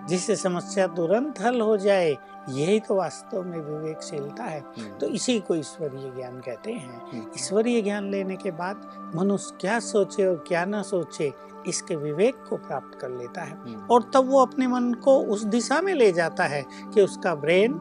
जिससे 0.09 0.35
समस्या 0.35 0.85
तुरंत 0.87 1.39
हल 1.41 1.61
हो 1.61 1.75
जाए 1.77 2.15
यही 2.49 2.79
तो 2.79 2.95
वास्तव 2.95 3.43
में 3.43 3.59
विवेकशीलता 3.59 4.43
है। 4.43 4.59
हम्म, 4.59 4.97
तो 4.97 5.07
इसी 5.07 5.39
को 5.39 5.55
ईश्वरीय 5.55 6.11
ज्ञान 6.11 6.39
कहते 6.39 6.71
हैं। 6.71 7.11
हम्म, 7.11 7.31
ईश्वरीय 7.35 7.81
ज्ञान 7.81 8.11
लेने 8.11 8.35
के 8.35 8.51
बाद 8.51 8.89
मनुष्य 9.15 9.57
क्या 9.61 9.79
सोचे 9.79 10.27
और 10.27 10.43
क्या 10.47 10.65
ना 10.65 10.81
सोचे 10.81 11.33
इसके 11.67 11.95
विवेक 11.95 12.35
को 12.49 12.57
प्राप्त 12.57 12.99
कर 12.99 13.09
लेता 13.09 13.41
है। 13.41 13.57
हम्म, 13.61 13.87
और 13.91 14.11
तब 14.13 14.29
वो 14.29 14.39
अपने 14.39 14.67
मन 14.67 14.93
को 14.93 15.19
उस 15.19 15.43
दिशा 15.43 15.81
में 15.81 15.93
ले 15.93 16.11
जाता 16.11 16.43
है 16.43 16.65
कि 16.93 17.01
उसका 17.01 17.35
ब्रेन 17.35 17.73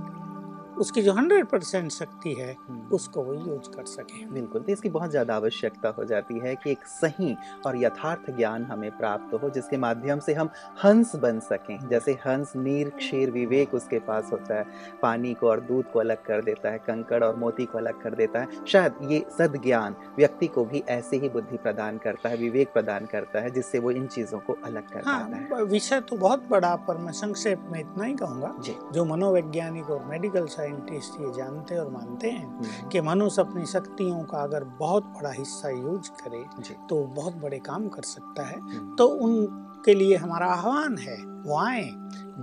उसकी 0.79 1.03
जो 1.03 1.13
हंड्रेड 1.13 1.47
परसेंट 1.47 1.91
शक्ति 1.93 2.33
है 2.33 2.51
हम्म। 2.61 2.95
उसको 2.95 3.23
वो 3.23 3.35
यूज़ 3.35 3.69
कर 3.71 3.85
सके। 3.87 4.25
बिल्कुल 4.27 4.63
तो 4.63 4.73
इसकी 4.73 4.89
बहुत 4.91 5.11
ज़्यादा 5.11 5.35
आवश्यकता 5.37 5.89
हो 5.99 6.05
जाती 6.05 6.39
है 6.39 6.55
कि 6.55 6.71
एक 6.71 6.87
सही 6.89 7.37
और 7.67 7.77
यथार्थ 7.83 8.31
ज्ञान 8.37 8.65
हमें 8.65 8.91
प्राप्त 8.99 9.35
हो 9.43 9.51
जिसके 9.51 9.77
माध्यम 9.77 10.21
से 10.21 10.35
हम 10.35 10.51
हंस 10.85 11.15
बन 11.17 11.41
सकें। 11.43 11.89
जैसे 11.89 12.13
हंस 12.27 12.53
नीर 12.57 12.91
क्षीर 12.97 13.31
विवेक 13.31 13.75
उसके 13.75 13.99
पास 14.01 14.31
होता 14.33 14.55
है 14.55 14.67
पानी 15.03 15.35
को 15.35 15.49
और 15.49 15.61
दूध 15.63 15.91
को 15.93 15.99
अलग 15.99 16.25
कर 16.25 16.43
देता 16.45 16.71
है 16.71 16.79
कंकड़ 16.79 17.23
और 17.25 17.37
मोती 17.37 17.65
को 17.65 17.79
अलग 17.79 18.01
कर 18.03 18.15
देता 18.15 18.41
है। 18.41 18.65
शायद 18.67 18.99
ये 19.11 19.25
सद 19.39 19.61
ज्ञान 19.65 19.97
व्यक्ति 20.17 20.47
को 20.49 20.65
भी 20.65 20.83
ऐसे 20.91 21.17
ही 21.17 21.29
बुद्धि 21.29 21.57
प्रदान 21.59 21.99
करता 21.99 22.29
है 22.29 22.37
विवेक 22.37 22.73
प्रदान 22.73 23.07
करता 23.07 23.41
है 23.41 23.51
जिससे 23.51 23.79
वो 23.79 23.91
इन 23.93 24.07
चीज़ों 24.09 24.39
को 24.39 24.57
अलग 24.65 24.89
कर 24.89 25.01
पाता 25.01 25.37
है 25.37 25.49
हाँ। 25.49 25.63
विषय 25.65 26.01
तो 26.01 26.17
बहुत 26.17 26.49
बड़ा 26.51 26.75
पर 26.89 26.97
मैं 26.97 27.13
संक्षेप 27.15 27.67
में 27.73 27.79
इतना 27.81 28.05
ही 28.05 28.15
कहूँगा। 28.15 28.55
जी। 28.61 28.77
जो 28.93 29.05
मनोवैज्ञानिक 29.05 29.91
और 29.91 30.05
मेडिकल 30.05 30.47
साइंटिस्ट 30.65 31.21
ये 31.21 31.33
जानते 31.33 31.77
और 31.77 31.89
मानते 31.91 32.31
हैं 32.31 32.45
हम्म, 32.47 32.89
कि 32.89 33.01
मनुष्य 33.01 33.43
अपनी 33.43 33.67
शक्तियों 33.67 34.23
का 34.25 34.43
अगर 34.43 34.65
बहुत 34.79 35.05
बड़ा 35.05 35.31
हिस्सा 35.31 35.69
यूज़ 35.69 36.11
करे 36.23 36.45
तो 36.89 37.03
बहुत 37.17 37.37
बड़े 37.37 37.59
काम 37.59 37.89
कर 37.89 38.03
सकता 38.03 38.43
है। 38.43 38.59
हम्म, 38.61 38.95
तो 38.97 39.07
उनके 39.07 39.95
लिए 39.95 40.17
हमारा 40.17 40.47
आह्वान 40.47 40.97
है 40.99 41.17
वो 41.47 41.59
आए 41.59 41.89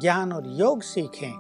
ज्ञान 0.01 0.33
और 0.33 0.47
योग 0.59 0.81
सीखें 0.81 1.31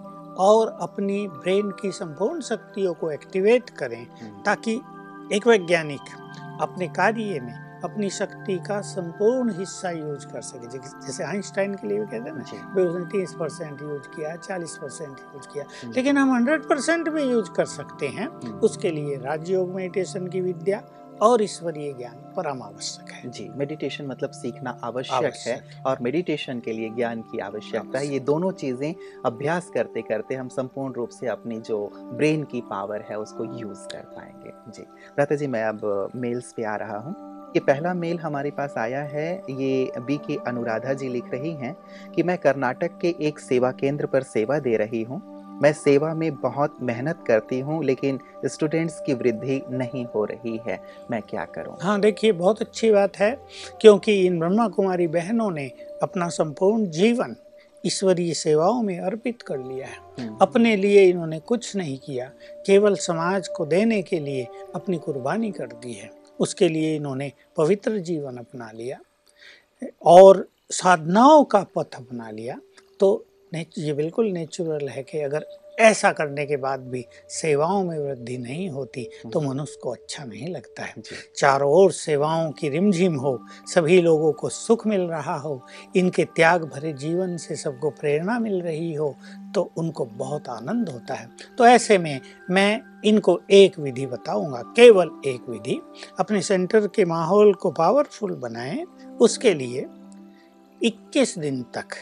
और 0.45 0.67
अपनी 0.81 1.27
ब्रेन 1.27 1.71
की 1.71 1.91
संपूर्ण 1.91 2.41
शक्तियों 2.41 2.93
को 2.93 3.11
एक्टिवेट 3.11 3.69
करें 3.69 4.01
हम्म, 4.21 4.41
ताकि 4.43 4.81
एक 5.33 5.47
वैज्ञानिक 5.47 6.15
अपने 6.61 6.87
कार्य 6.87 7.39
में 7.39 7.70
अपनी 7.83 8.09
शक्ति 8.09 8.57
का 8.57 8.81
संपूर्ण 8.81 9.53
हिस्सा 9.53 9.91
यूज़ 9.91 10.27
कर 10.27 10.41
सके। 10.41 10.67
जैसे- 10.67 11.27
आइंस्टाइन 11.27 11.73
के 11.75 11.87
लिए 11.87 11.99
भी 11.99 12.05
कहते 12.05 12.29
हैं 12.29 12.37
ना 12.37 12.73
भी 12.75 12.81
उसने 12.81 13.05
तीस 13.05 13.33
परसेंट 13.33 13.81
यूज़ 13.81 14.07
किया 14.15 14.35
चालीस 14.35 14.77
परसेंट 14.81 15.19
यूज़ 15.35 15.47
किया 15.53 15.65
लेकिन 15.95 16.17
हम 16.17 16.35
हंड्रेड 16.35 16.63
परसेंट 16.63 17.09
भी 17.09 17.23
यूज़ 17.23 17.51
कर 17.51 17.65
सकते 17.65 18.07
हैं 18.07 18.27
हम्म, 18.27 18.53
उसके 18.53 18.89
लिए 18.89 19.17
राजयोग 19.17 19.75
मेडिटेशन 19.75 20.27
की 20.27 20.41
विद्या 20.41 20.83
और 21.21 21.41
ईश्वरीय 21.43 21.93
ज्ञान 21.93 22.15
परम 22.37 22.61
आवश्यक 22.63 23.11
है। 23.11 23.29
जी 23.29 23.49
मेडिटेशन 23.55 24.05
मतलब 24.05 24.29
सीखना 24.31 24.79
आवश्यक 24.83 25.13
आवश्यक। 25.13 25.63
है 25.63 25.83
और 25.85 25.97
मेडिटेशन 26.01 26.59
के 26.59 26.73
लिए 26.73 26.89
ज्ञान 26.89 27.21
की 27.21 27.39
आवश्यकता 27.39 27.99
है। 27.99 28.07
ये 28.07 28.19
दोनों 28.19 28.51
चीज़ें 28.51 28.95
अभ्यास 29.25 29.71
करते 29.73 30.01
करते 30.01 30.35
हम 30.35 30.47
संपूर्ण 30.47 30.93
रूप 30.93 31.09
से 31.09 31.27
अपनी 31.27 31.59
जो 31.59 31.91
ब्रेन 31.95 32.43
की 32.43 32.61
पावर 32.61 33.01
है 33.01 33.19
उसको 33.19 33.43
यूज़ 33.43 33.79
कर 33.79 34.01
पाएँगे। 34.01 34.71
जी 34.71 34.83
भ्राता 34.83 35.35
जी 35.35 35.47
मैं 35.47 35.63
अब 35.63 36.09
मेल्स 36.15 36.53
पे 36.53 36.63
आ 36.63 36.75
रहा 36.75 36.97
हूँ। 36.97 37.30
ये 37.55 37.59
पहला 37.59 37.93
मेल 37.93 38.19
हमारे 38.19 38.51
पास 38.51 38.73
आया 38.77 39.01
है 39.03 39.31
ये 39.49 39.91
बी 39.99 40.17
के 40.17 40.37
अनुराधा 40.47 40.93
जी 40.93 41.07
लिख 41.09 41.31
रही 41.31 41.51
हैं 41.53 41.75
कि 42.15 42.23
मैं 42.23 42.37
कर्नाटक 42.37 42.97
के 43.01 43.13
एक 43.27 43.39
सेवा 43.39 43.71
केंद्र 43.71 44.05
पर 44.05 44.23
सेवा 44.23 44.59
दे 44.59 44.75
रही 44.77 45.01
हूँ। 45.03 45.21
मैं 45.61 45.71
सेवा 45.73 46.13
में 46.13 46.35
बहुत 46.35 46.77
मेहनत 46.81 47.23
करती 47.27 47.59
हूँ 47.59 47.83
लेकिन 47.83 48.19
स्टूडेंट्स 48.45 48.99
की 49.05 49.13
वृद्धि 49.13 49.61
नहीं 49.71 50.05
हो 50.05 50.23
रही 50.25 50.59
है। 50.67 50.79
मैं 51.11 51.21
क्या 51.21 51.45
करूँ? 51.45 51.75
हाँ 51.81 51.99
देखिए 52.01 52.31
बहुत 52.31 52.61
अच्छी 52.61 52.91
बात 52.91 53.17
है 53.17 53.31
क्योंकि 53.81 54.19
इन 54.25 54.39
ब्रह्मा 54.39 54.67
कुमारी 54.67 55.07
बहनों 55.07 55.49
ने 55.51 55.67
अपना 56.03 56.27
संपूर्ण 56.29 56.85
जीवन 56.91 57.35
ईश्वरीय 57.83 58.33
सेवाओं 58.33 58.81
में 58.81 58.99
अर्पित 58.99 59.41
कर 59.41 59.57
लिया 59.57 59.87
है। 59.87 59.97
हम्म, 60.19 60.37
अपने 60.41 60.75
लिए 60.75 61.03
इन्होंने 61.03 61.39
कुछ 61.39 61.75
नहीं 61.75 61.97
किया 61.97 62.31
केवल 62.65 62.95
समाज 62.95 63.47
को 63.47 63.65
देने 63.65 64.01
के 64.01 64.19
लिए 64.19 64.47
अपनी 64.75 64.97
कुर्बानी 64.97 65.51
कर 65.51 65.65
दी 65.65 65.93
है। 65.93 66.20
उसके 66.41 66.67
लिए 66.69 66.95
इन्होंने 66.95 67.31
पवित्र 67.57 67.97
जीवन 67.99 68.37
अपना 68.37 68.71
लिया 68.71 68.99
और 70.05 70.47
साधनाओं 70.71 71.43
का 71.43 71.65
पथ 71.75 71.95
अपना 71.95 72.29
लिया। 72.31 72.59
तो 72.99 73.25
ये 73.77 73.93
बिल्कुल 73.93 74.31
नेचुरल 74.31 74.87
है 74.89 75.03
कि 75.03 75.19
अगर 75.19 75.45
ऐसा 75.77 76.11
करने 76.11 76.45
के 76.45 76.57
बाद 76.57 76.79
भी 76.79 77.05
सेवाओं 77.29 77.83
में 77.83 77.97
वृद्धि 77.99 78.37
नहीं 78.37 78.69
होती 78.69 79.03
तो 79.33 79.41
मनुष्य 79.41 79.79
को 79.83 79.91
अच्छा 79.91 80.23
नहीं 80.23 80.47
लगता 80.47 80.83
है। 80.83 80.93
चारों 81.35 81.71
ओर 81.73 81.91
सेवाओं 81.91 82.51
की 82.51 82.69
रिमझिम 82.69 83.15
हो 83.15 83.37
सभी 83.67 84.01
लोगों 84.01 84.31
को 84.33 84.49
सुख 84.49 84.85
मिल 84.87 85.01
रहा 85.01 85.35
हो 85.37 85.61
इनके 85.95 86.25
त्याग 86.25 86.63
भरे 86.65 86.93
जीवन 86.93 87.37
से 87.37 87.55
सबको 87.55 87.89
प्रेरणा 87.89 88.37
मिल 88.39 88.61
रही 88.61 88.93
हो 88.93 89.15
तो 89.55 89.69
उनको 89.77 90.05
बहुत 90.05 90.49
आनंद 90.49 90.89
होता 90.89 91.13
है। 91.13 91.29
तो 91.57 91.65
ऐसे 91.65 91.97
में 91.97 92.19
मैं 92.49 92.81
इनको 93.05 93.39
एक 93.51 93.79
विधि 93.79 94.05
बताऊँगा 94.05 94.61
केवल 94.75 95.09
एक 95.25 95.49
विधि। 95.49 95.79
अपने 96.19 96.41
सेंटर 96.41 96.87
के 96.87 97.05
माहौल 97.05 97.53
को 97.53 97.71
पावरफुल 97.71 98.35
बनाएँ 98.35 98.85
उसके 99.21 99.53
लिए 99.53 99.85
21 100.81 101.37
दिन 101.37 101.61
तक 101.75 101.95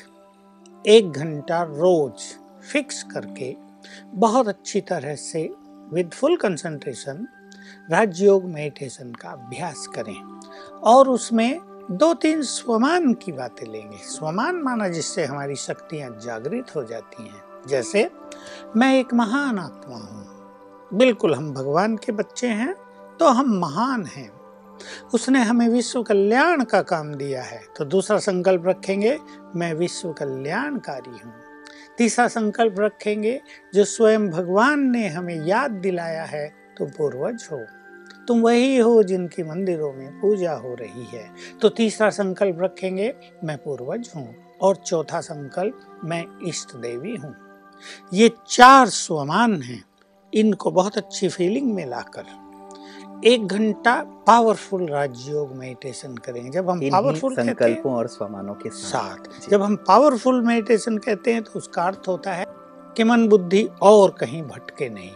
एक 0.87 1.11
घंटा 1.11 1.63
रोज 1.63 2.21
फिक्स 2.71 3.03
करके 3.03 3.55
बहुत 4.05 4.47
अच्छी 4.47 4.81
तरह 4.81 5.15
से 5.15 5.53
with 5.93 6.11
full 6.11 6.35
concentration 6.37 7.27
Rajyoga 7.91 8.43
meditation 8.43 9.13
का 9.13 9.29
अभ्यास 9.29 9.87
करें। 9.87 10.39
और 10.79 11.09
उसमें 11.09 11.59
दो 11.91 12.13
तीन 12.13 12.41
स्वमान 12.41 13.13
की 13.13 13.31
बातें 13.31 13.67
लेंगे। 13.67 13.97
स्वमान 13.97 14.55
माना 14.55 14.87
जिससे 14.87 15.25
हमारी 15.25 15.55
शक्तियाँ 15.55 16.19
जागृत 16.25 16.75
हो 16.75 16.83
जाती 16.83 17.23
हैं। 17.23 17.41
जैसे, 17.67 18.11
मैं 18.77 18.99
एक 18.99 19.13
महान 19.13 19.59
आत्मा 19.59 19.95
हूँ। 19.95 20.39
बिल्कुल 20.93 21.35
हम 21.35 21.53
भगवान 21.53 21.97
के 21.97 22.11
बच्चे 22.11 22.47
हैं 22.47 22.75
तो 23.19 23.25
हम 23.25 23.59
महान 23.59 24.05
हैं। 24.05 24.39
उसने 25.13 25.43
हमें 25.43 25.69
विश्व 25.69 26.03
कल्याण 26.03 26.63
का 26.63 26.81
काम 26.81 27.13
दिया 27.13 27.43
है। 27.43 27.61
तो 27.77 27.85
दूसरा 27.85 28.17
संकल्प 28.17 28.63
रखेंगे, 28.65 29.19
मैं 29.55 29.73
विश्व 29.73 30.13
कल्याणकारी 30.13 31.19
हूँ। 31.25 31.33
तीसरा 31.99 32.27
संकल्प 32.27 32.75
रखेंगे, 32.79 33.41
जो 33.73 33.85
स्वयं 33.85 34.29
भगवान 34.29 34.79
ने 34.79 35.07
हमें 35.07 35.45
याद 35.45 35.71
दिलाया 35.71 36.23
है, 36.23 36.53
तुम 36.77 36.87
पूर्वज 36.89 37.47
हो। 37.51 37.65
तुम 38.27 38.41
वही 38.41 38.77
हो 38.77 39.03
जिनकी 39.03 39.43
मंदिरों 39.43 39.93
में 39.93 40.19
पूजा 40.19 40.53
हो 40.53 40.75
रही 40.75 41.05
है। 41.05 41.29
तो 41.61 41.69
तीसरा 41.69 42.09
संकल्प 42.09 42.57
रखेंगे, 42.61 43.13
मैं 43.43 43.57
पूर्वज 43.57 44.11
हूँ, 44.15 44.35
और 44.61 44.75
चौथा 44.75 45.21
संकल्प, 45.21 46.01
मैं 46.03 46.25
इष्ट 46.47 46.75
देवी 46.75 47.15
हूँ। 47.15 47.35
ये 48.13 48.31
चार 48.49 48.87
स्वमान 48.87 49.61
हैं, 49.61 49.83
इनको 50.33 50.71
बहुत 50.71 50.97
अच्छी 50.97 51.29
फीलिंग 51.29 51.73
में 51.73 51.85
लाकर। 51.85 52.48
एक 53.25 53.47
घंटा 53.47 54.01
पावरफुल 54.27 54.85
राजयोग 54.87 55.55
मेडिटेशन 55.55 56.15
करेंगे। 56.15 56.49
जब 56.49 56.69
हम 56.69 56.79
पावरफुल 56.79 57.35
संकल्पों 57.35 57.93
और 57.93 58.07
स्वमानों 58.07 58.53
के 58.53 58.69
साथ। 58.69 59.17
साथ। 59.17 59.49
जब 59.49 59.61
हम 59.61 59.75
पावरफुल 59.75 60.41
मेडिटेशन 60.41 60.97
कहते 60.97 61.33
हैं 61.33 61.43
तो 61.43 61.51
उसका 61.55 61.83
अर्थ 61.83 62.07
होता 62.07 62.33
है 62.33 62.45
कि 62.97 63.03
मन 63.03 63.27
बुद्धि 63.27 63.69
और 63.81 64.11
कहीं 64.11 64.43
भटके 64.43 64.89
नहीं। 64.89 65.11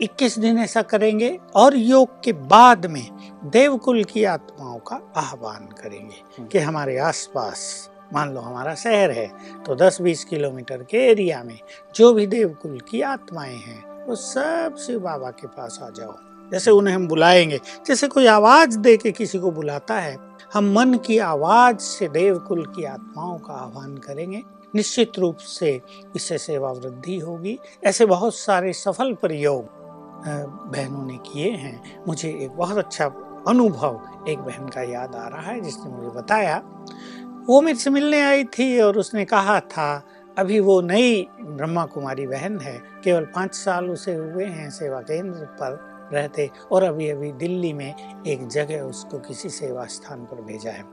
21 0.00 0.38
दिन 0.38 0.58
ऐसा 0.58 0.82
करेंगे 0.82 1.38
और 1.56 1.76
योग 1.76 2.08
के 2.24 2.32
बाद 2.32 2.86
में 2.86 3.06
देवकुल 3.44 4.04
की 4.04 4.24
आत्माओं 4.24 4.78
का 4.78 5.00
आह्वान 5.16 5.66
करेंगे 5.82 6.46
कि 6.46 6.58
हमारे 6.58 6.98
आसपास 6.98 7.90
मान 8.14 8.34
लो 8.34 8.40
हमारा 8.40 8.74
शहर 8.74 9.10
है 9.10 9.30
तो 9.66 9.74
10-20 9.74 10.24
किलोमीटर 10.24 10.82
के 10.82 10.98
एरिया 10.98 11.42
में 11.42 11.58
जो 11.94 12.12
भी 12.12 12.26
देवकुल 12.26 12.80
की 12.90 13.02
आत्माएँ 13.02 13.56
हैं 13.56 14.06
वो 14.06 14.14
सब 14.14 14.76
शिव 14.76 15.00
बाबा 15.00 15.30
के 15.30 15.46
पास 15.46 15.78
आ 15.82 15.88
जाओ। 15.90 16.31
जैसे 16.52 16.70
उन्हें 16.70 16.94
हम 16.94 17.08
बुलाएँगे, 17.08 17.60
जैसे 17.86 18.08
कोई 18.08 18.26
आवाज़ 18.26 18.78
दे 18.78 18.96
के 18.96 19.12
किसी 19.12 19.38
को 19.38 19.50
बुलाता 19.50 19.94
है, 19.94 20.18
हम 20.54 20.72
मन 20.72 20.94
की 20.94 21.18
आवाज़ 21.18 21.76
से 21.76 22.08
देवकुल 22.08 22.66
की 22.66 22.84
आत्माओं 22.84 23.38
का 23.38 23.52
आह्वान 23.52 23.96
करेंगे। 23.96 24.42
निश्चित 24.74 25.12
रूप 25.18 25.36
से 25.36 25.80
इससे 26.16 26.38
सेवा 26.38 26.72
वृद्धि 26.72 27.18
होगी। 27.18 27.58
ऐसे 27.84 28.06
बहुत 28.06 28.34
सारे 28.34 28.72
सफल 28.72 29.14
प्रयोग 29.14 29.64
बहनों 30.72 31.06
ने 31.06 31.16
किए 31.16 31.50
हैं। 31.50 32.04
मुझे 32.08 32.28
एक 32.28 32.50
बहुत 32.50 32.78
अच्छा 32.78 33.06
अनुभव 33.48 34.00
एक 34.28 34.38
बहन 34.38 34.68
का 34.68 34.82
याद 34.82 35.14
आ 35.14 35.28
रहा 35.28 35.42
है, 35.42 35.60
जिसने 35.60 35.92
मुझे 35.92 36.08
बताया। 36.08 36.62
वो 37.46 37.60
मेरे 37.60 37.78
से 37.78 37.90
मिलने 37.90 38.20
आई 38.20 38.44
थी 38.44 38.80
और 38.80 38.98
उसने 38.98 39.24
कहा 39.24 39.60
था, 39.60 40.02
अभी 40.38 40.60
वो 40.60 40.80
नई 40.80 41.28
ब्रह्मा 41.40 41.86
कुमारी 41.86 42.26
बहन 42.26 42.58
है। 42.58 42.82
केवल 43.04 43.24
पाँच 43.24 43.54
साल 43.54 43.90
उसे 43.90 44.14
हुए 44.14 44.44
हैं 44.44 44.70
सेवा 44.70 45.00
केंद्र 45.00 45.38
पर। 45.38 45.91
रहते 46.12 46.50
और 46.72 46.82
अभी 46.82 47.08
अभी 47.08 47.32
दिल्ली 47.32 47.72
में 47.72 48.22
एक 48.26 48.48
जगह 48.48 48.80
उसको 48.80 49.18
किसी 49.18 49.48
सेवा 49.48 49.86
स्थान 49.86 50.24
पर 50.24 50.42
भेजा 50.42 50.70
है। 50.70 50.84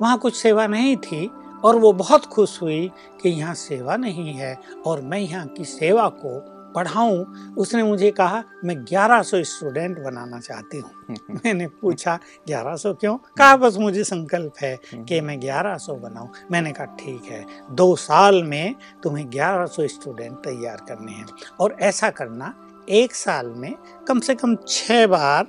वहाँ 0.00 0.18
कुछ 0.18 0.36
सेवा 0.36 0.66
नहीं 0.66 0.96
थी 0.96 1.30
और 1.64 1.76
वो 1.76 1.92
बहुत 1.92 2.26
खुश 2.26 2.62
हुई 2.62 2.90
कि 3.22 3.28
यहाँ 3.28 3.54
सेवा 3.54 3.96
नहीं 3.96 4.32
है 4.34 4.58
और 4.86 5.00
मैं 5.00 5.18
यहाँ 5.18 5.46
की 5.46 5.64
सेवा 5.64 6.08
को 6.08 6.62
पढ़ाऊँ। 6.74 7.52
उसने 7.58 7.82
मुझे 7.82 8.10
कहा 8.10 8.44
मैं 8.64 8.74
1100 8.84 9.42
स्टूडेंट 9.44 9.98
बनाना 9.98 10.40
चाहती 10.40 10.78
हूँ। 10.78 10.90
मैंने 11.30 11.66
पूछा 11.66 12.18
1100 12.48 12.94
क्यों? 12.94 13.16
कहा 13.16 13.56
बस 13.56 13.76
मुझे 13.76 14.04
संकल्प 14.04 14.52
है 14.60 14.78
कि 14.94 15.20
मैं 15.20 15.38
1100 15.40 15.94
बनाऊँ। 15.94 16.28
मैंने 16.50 16.72
कहा 16.72 16.84
ठीक 16.84 17.24
है 17.24 17.46
दो 17.70 17.96
साल 17.96 18.42
में 18.42 18.74
तुम्हें 19.02 19.24
1100 19.30 19.88
स्टूडेंट 19.88 20.38
तैयार 20.38 20.76
करने 20.76 21.12
हैं 21.12 21.26
और 21.60 21.76
ऐसा 21.80 22.10
करना 22.10 22.54
एक 22.88 23.14
साल 23.14 23.46
में 23.46 23.74
कम 24.08 24.20
से 24.20 24.34
कम 24.34 24.56
छः 24.68 25.06
बार 25.06 25.46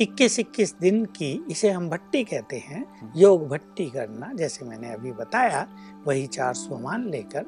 21-21 0.00 0.74
दिन 0.80 1.04
की 1.04 1.46
इसे 1.50 1.70
हम 1.70 1.90
भट्टी 1.90 2.24
कहते 2.24 2.56
हैं। 2.56 3.12
योग 3.16 3.48
भट्टी 3.48 3.86
करना 3.86 4.32
जैसे 4.34 4.64
मैंने 4.64 4.92
अभी 4.92 5.12
बताया 5.12 5.66
वही 6.06 6.26
चार 6.26 6.54
सोमान 6.54 7.08
लेकर। 7.08 7.42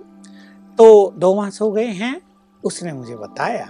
तो 0.79 1.15
दो 1.19 1.35
मास 1.35 1.61
हो 1.61 1.73
गए 1.73 1.87
हैं 1.87 2.21
उसने 2.65 2.93
मुझे 2.93 3.17
बताया 3.17 3.67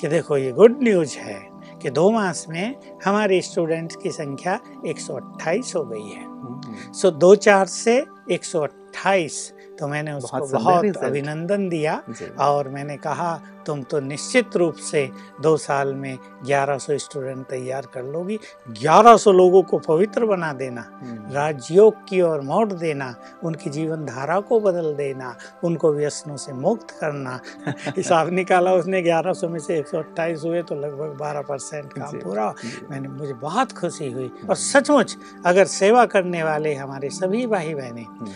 कि 0.00 0.08
देखो 0.08 0.36
ये 0.36 0.52
गुड 0.52 0.82
न्यूज़ 0.82 1.16
है 1.16 1.48
कि 1.82 1.90
दो 1.90 2.10
मास 2.10 2.46
में 2.48 2.74
हमारे 3.04 3.40
स्टूडेंट्स 3.40 3.96
की 3.96 4.10
संख्या 4.10 4.60
128 4.86 5.76
हो 5.76 5.84
गई 5.84 6.08
है। 6.08 6.24
हम्म, 6.24 6.92
सो 6.92 7.10
दो 7.10 7.34
चार 7.34 7.66
से 7.66 8.04
128 8.30 9.52
तो 9.78 9.88
मैंने 9.88 10.12
उसको 10.12 10.38
बहुत 10.38 10.52
बहुत 10.52 10.96
अभिनंदन 10.96 11.68
दिया 11.68 12.02
और 12.40 12.68
मैंने 12.68 12.96
कहा 12.96 13.42
तुम 13.66 13.82
तो 13.82 14.00
निश्चित 14.00 14.56
रूप 14.56 14.74
से 14.74 15.10
दो 15.40 15.56
साल 15.56 15.94
में 15.94 16.18
1100 16.46 16.98
स्टूडेंट 16.98 17.46
तैयार 17.46 17.86
कर 17.94 18.02
लोगी। 18.02 18.38
1100 18.82 19.32
लोगों 19.32 19.62
को 19.62 19.78
पवित्र 19.78 20.26
बना 20.26 20.52
देना 20.52 20.84
हम्म, 21.02 21.32
राजयोग 21.32 21.94
की 22.08 22.20
ओर 22.20 22.40
मोड़ 22.40 22.72
देना 22.72 23.14
उनकी 23.44 23.70
जीवन 23.70 24.04
धारा 24.06 24.40
को 24.40 24.60
बदल 24.60 24.94
देना 24.94 25.36
उनको 25.64 25.92
व्यसनों 25.92 26.36
से 26.36 26.52
मुक्त 26.52 26.90
करना। 26.90 27.40
हिसाब 27.96 28.28
निकाला 28.28 28.74
उसने 28.74 29.02
1100 29.02 29.48
में 29.48 29.58
से 29.58 29.78
128 29.82 30.44
हुए 30.44 30.62
तो 30.62 30.74
लगभग 30.74 31.16
12 31.18 31.42
परसेंट 31.48 31.92
काम 31.92 32.18
पूरा। 32.20 32.54
मैंने 32.90 33.08
मुझे 33.08 33.32
बहुत 33.32 33.72
खुशी 33.72 34.10
हुई। 34.12 34.30
और 34.48 34.56
सचमुच 34.56 35.16
अगर 35.46 35.64
सेवा 35.64 36.04
करने 36.06 36.42
वाले 36.42 36.74
हमारे 36.74 37.10
सभी 37.10 37.46
भाई 37.46 37.74
बहनें 37.74 38.04
हम्म, 38.04 38.30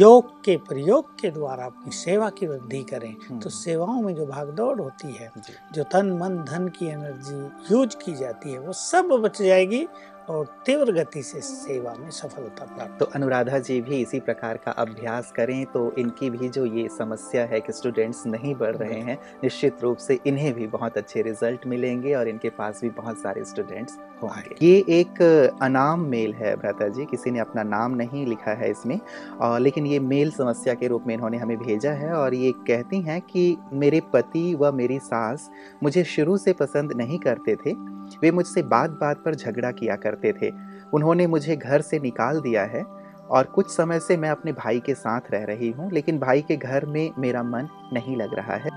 योग 0.00 0.42
के 0.44 0.56
प्रयोग 0.68 1.14
के 1.20 1.30
द्वारा 1.30 1.64
अपनी 1.64 1.92
सेवा 1.92 2.28
की 2.30 2.46
वृद्धि 2.46 2.82
करें 2.82 3.10
हम्म। 3.28 3.40
तो 3.40 3.50
सेवाओं 3.50 4.00
में 4.02 4.14
जो 4.14 4.26
भागदौड़ 4.26 4.71
होती 4.80 5.12
है। 5.12 5.30
जो 5.72 5.84
तन 5.84 6.12
मन 6.12 6.38
धन 6.44 6.68
की 6.68 6.86
एनर्जी 6.86 7.74
यूज़ 7.74 7.96
की 7.96 8.14
जाती 8.14 8.52
है 8.52 8.58
वो 8.58 8.72
सब 8.72 9.08
बच 9.22 9.42
जाएगी 9.42 9.86
और 10.32 10.46
तीव्र 10.66 10.92
गति 10.92 11.22
से 11.22 11.40
सेवा 11.40 11.94
में 11.94 12.10
सफलता 12.10 12.64
प्राप्त 12.64 12.98
तो 12.98 13.04
अनुराधा 13.04 13.58
जी 13.58 13.80
भी 13.80 13.96
इसी 13.96 14.20
प्रकार 14.20 14.56
का 14.56 14.70
अभ्यास 14.70 15.32
करें 15.32 15.64
तो 15.64 15.92
इनकी 15.98 16.30
भी 16.30 16.48
जो 16.48 16.66
ये 16.66 16.88
समस्या 16.88 17.44
है 17.44 17.60
कि 17.60 17.72
स्टूडेंट्स 17.72 18.26
नहीं 18.26 18.54
बढ़ 18.54 18.76
रहे 18.76 19.00
हैं 19.00 19.18
निश्चित 19.44 19.82
रूप 19.82 19.96
से 19.96 20.18
इन्हें 20.26 20.54
भी 20.54 20.66
बहुत 20.66 20.96
अच्छे 20.96 21.22
रिज़ल्ट 21.22 21.66
मिलेंगे 21.66 22.14
और 22.14 22.28
इनके 22.28 22.50
पास 22.50 22.80
भी 22.82 22.90
बहुत 22.90 23.18
सारे 23.18 23.44
स्टूडेंट्स 23.44 23.98
होंगे। 24.22 24.66
ये 24.66 24.84
एक 24.88 25.22
अनाम 25.62 26.00
मेल 26.00 26.34
है 26.34 26.56
भ्राता 26.56 26.88
जी 26.88 27.04
किसी 27.04 27.30
ने 27.30 27.38
अपना 27.38 27.62
नाम 27.62 27.94
नहीं 27.94 28.26
लिखा 28.26 28.52
है 28.52 28.70
इसमें 28.70 29.00
और 29.40 29.60
लेकिन 29.60 29.86
ये 29.86 30.00
मेल 30.00 30.30
समस्या 30.30 30.74
के 30.74 30.86
रूप 30.86 31.04
में 31.06 31.14
इन्होंने 31.14 31.38
हमें 31.38 31.58
भेजा 31.58 31.92
है 31.92 32.12
और 32.12 32.34
ये 32.34 32.52
कहती 32.52 33.00
हैं 33.00 33.20
कि 33.20 33.56
मेरे 33.72 34.00
पति 34.12 34.54
व 34.54 34.72
मेरी 34.72 34.98
सास 34.98 35.50
मुझे 35.82 36.04
शुरू 36.04 36.36
से 36.36 36.52
पसंद 36.52 36.92
नहीं 36.92 37.18
करते 37.18 37.56
थे 37.56 37.92
वे 38.22 38.30
मुझसे 38.30 38.62
बात 38.62 38.90
बात 38.90 39.22
पर 39.24 39.34
झगड़ा 39.34 39.70
किया 39.70 39.96
करते 39.96 40.21
थे। 40.32 40.50
उन्होंने 40.94 41.26
मुझे 41.26 41.56
घर 41.56 41.80
से 41.80 41.98
निकाल 41.98 42.40
दिया 42.40 42.62
है 42.64 42.82
और 43.30 43.44
कुछ 43.44 43.70
समय 43.70 44.00
से 44.00 44.16
मैं 44.16 44.30
अपने 44.30 44.52
भाई 44.52 44.80
के 44.80 44.94
साथ 44.94 45.30
रह 45.32 45.44
रही 45.44 45.70
हूँ, 45.70 45.90
लेकिन 45.92 46.18
भाई 46.18 46.40
के 46.40 46.56
घर 46.56 46.84
में 46.86 47.10
मेरा 47.18 47.42
मन 47.42 47.68
नहीं 47.92 48.16
लग 48.16 48.34
रहा 48.34 48.56
है। 48.56 48.70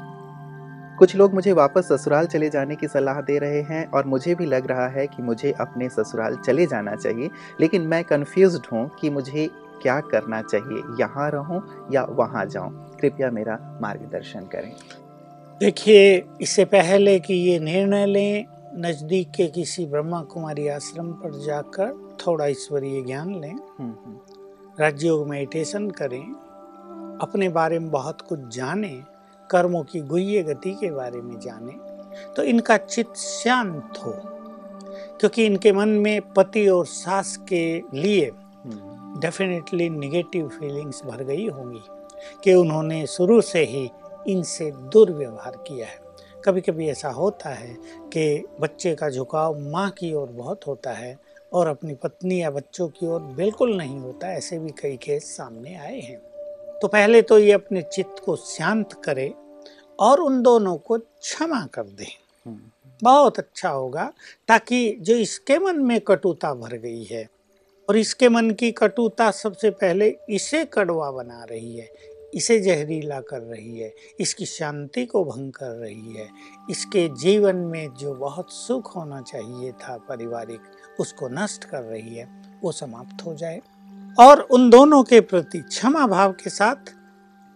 कुछ 1.00 1.16
लोग 1.16 1.34
मुझे 1.34 1.52
वापस 1.52 1.88
ससुराल 1.92 2.26
चले 2.26 2.50
जाने 2.50 2.76
की 2.76 2.88
सलाह 2.88 3.20
दे 3.22 3.38
रहे 3.40 3.62
हैं 3.62 3.86
और 3.88 4.06
मुझे 4.06 4.36
भी 4.36 4.46
लग 4.46 4.68
रहा 4.68 4.88
है 4.88 5.06
कि 5.08 5.24
मुझे 5.24 5.52
अपने 5.52 5.90
ससुराल 5.90 6.36
चले 6.36 6.66
जाना 6.66 6.96
चाहिए, 6.96 7.30
लेकिन 7.60 7.82
मैं 7.82 8.04
कंफ्यूज्ड 8.04 8.68
हूँ 8.74 8.90
कि 9.02 9.10
मुझे 9.10 9.50
क्या 9.82 10.00
करना 10.02 10.42
चाहिए, 10.42 10.84
यहाँ 11.00 11.30
रहूँ 11.32 11.62
या 11.94 12.04
वहाँ 12.10 12.46
जाऊँ। 12.46 12.98
कृपया 13.02 13.32
मेरा 13.32 13.58
मार्गदर्शन 13.82 14.46
करें। 14.46 14.72
देखिए, 15.62 16.24
इससे 16.42 16.66
पहले 16.66 17.20
कि 17.20 17.34
ये 17.34 17.60
निर्णय 17.60 18.06
लें 18.06 18.46
नज़दीक 18.78 19.32
के 19.32 19.48
किसी 19.48 19.86
ब्रह्मा 19.86 20.22
कुमारी 20.22 20.68
आश्रम 20.68 21.12
पर 21.12 21.34
जाकर 21.34 22.18
थोड़ा 22.28 22.46
ईश्वरीय 22.46 23.02
ज्ञान 23.02 23.36
लें। 23.36 23.54
हम्म, 23.54 23.96
हम्म, 24.06 24.18
राजयोग 24.80 25.28
मेडिटेशन 25.28 25.90
करें। 25.90 26.24
अपने 27.22 27.50
बारे 27.50 27.80
में 27.80 27.92
बहुत 27.92 28.22
कुछ 28.22 28.40
जानें। 28.40 29.04
कर्मों 29.50 29.84
की 29.84 30.00
गुह्य 30.00 30.44
गति 30.44 30.72
के 30.72 30.92
बारे 30.92 31.22
में 31.22 31.40
जानें। 31.40 31.78
तो 32.36 32.44
इनका 32.44 32.78
चित्त 32.78 33.16
शांत 33.16 33.94
हो। 34.06 34.14
क्योंकि 35.20 35.46
इनके 35.46 35.72
मन 35.72 35.90
में 35.90 36.22
पति 36.22 36.68
और 36.68 36.86
सास 36.86 37.38
के 37.38 37.82
लिए 37.94 38.32
डेफिनेटली 39.18 39.90
निगेटिव 39.90 40.48
फीलिंग्स 40.48 41.04
भर 41.04 41.24
गई 41.24 41.48
होंगी 41.50 41.82
कि 42.44 42.54
उन्होंने 42.54 43.08
शुरू 43.08 43.42
से 43.42 43.64
ही 43.64 43.90
इनसे 44.28 44.72
दुर्व्यवहार 44.72 45.58
किया 45.58 45.88
है। 45.88 46.05
कभी 46.46 46.62
कभी 46.62 46.88
ऐसा 46.90 47.10
होता 47.10 47.50
है 47.50 47.76
कि 48.14 48.44
बच्चे 48.60 48.96
का 48.96 49.10
झुकाव 49.10 49.60
माँ 49.60 49.90
की 49.90 50.14
ओर 50.14 50.28
बहुत 50.28 50.68
होता 50.68 50.92
है 50.92 51.18
और 51.54 51.68
अपनी 51.68 51.94
पत्नी 51.94 52.42
या 52.42 52.52
बच्चों 52.52 52.88
की 52.88 53.08
ओर 53.08 53.22
बिल्कुल 53.22 53.76
नहीं 53.78 54.00
होता 54.00 54.32
ऐसे 54.34 54.60
भी 54.60 54.70
कई 54.82 54.98
केस 54.98 55.36
सामने 55.38 55.76
आए 55.76 56.00
हैं। 56.00 56.18
तो 56.80 56.88
पहले 56.88 57.22
तो 57.22 57.40
ये 57.40 57.52
अपने 57.52 57.82
चित्त 57.82 58.22
को 58.26 58.36
शांत 58.36 58.94
करे 59.06 59.34
और 60.00 60.20
उन 60.20 60.42
दोनों 60.42 60.78
को 60.78 60.98
क्षमा 60.98 61.66
कर 61.66 61.84
दें। 61.84 62.06
हम्म, 62.46 62.60
बहुत 63.04 63.40
अच्छा 63.40 63.70
होगा 63.70 64.12
ताकि 64.48 64.98
जो 65.02 65.16
इसके 65.16 65.60
मन 65.60 65.80
में 65.80 66.00
कटुता 66.02 66.54
भर 66.54 66.78
गई 66.78 67.04
है 67.04 67.28
और 67.90 67.98
इसके 67.98 68.30
मन 68.30 68.52
की 68.52 68.72
कटुता 68.72 69.32
सबसे 69.32 69.70
पहले 69.70 70.16
इसे 70.30 70.66
कड़वा 70.66 71.12
बना 71.12 71.44
रही 71.44 71.78
है 71.78 71.90
इसे 72.36 72.60
जहरीला 72.60 73.20
कर 73.22 73.40
रही 73.42 73.80
है, 73.80 73.94
इसकी 74.20 74.46
शांति 74.46 75.06
को 75.06 75.24
भंग 75.26 75.52
कर 75.52 75.70
रही 75.72 76.16
है, 76.16 76.28
इसके 76.70 77.08
जीवन 77.16 77.56
में 77.56 77.94
जो 77.94 78.14
बहुत 78.16 78.52
सुख 78.52 78.96
होना 78.96 79.22
चाहिए 79.22 79.72
था 79.74 79.98
पारिवारिक, 80.10 80.62
उसको 81.00 81.30
नष्ट 81.34 81.64
कर 81.64 81.84
रही 81.84 82.16
है, 82.16 82.28
वो 82.64 82.72
समाप्त 82.72 83.26
हो 83.26 83.36
जाए। 83.36 83.62
और 84.18 84.42
उन 84.42 84.70
दोनों 84.70 85.04
के 85.04 85.22
प्रति 85.22 85.60
क्षमा 85.60 86.06
भाव 86.08 86.32
के 86.34 86.50
साथ, 86.50 86.94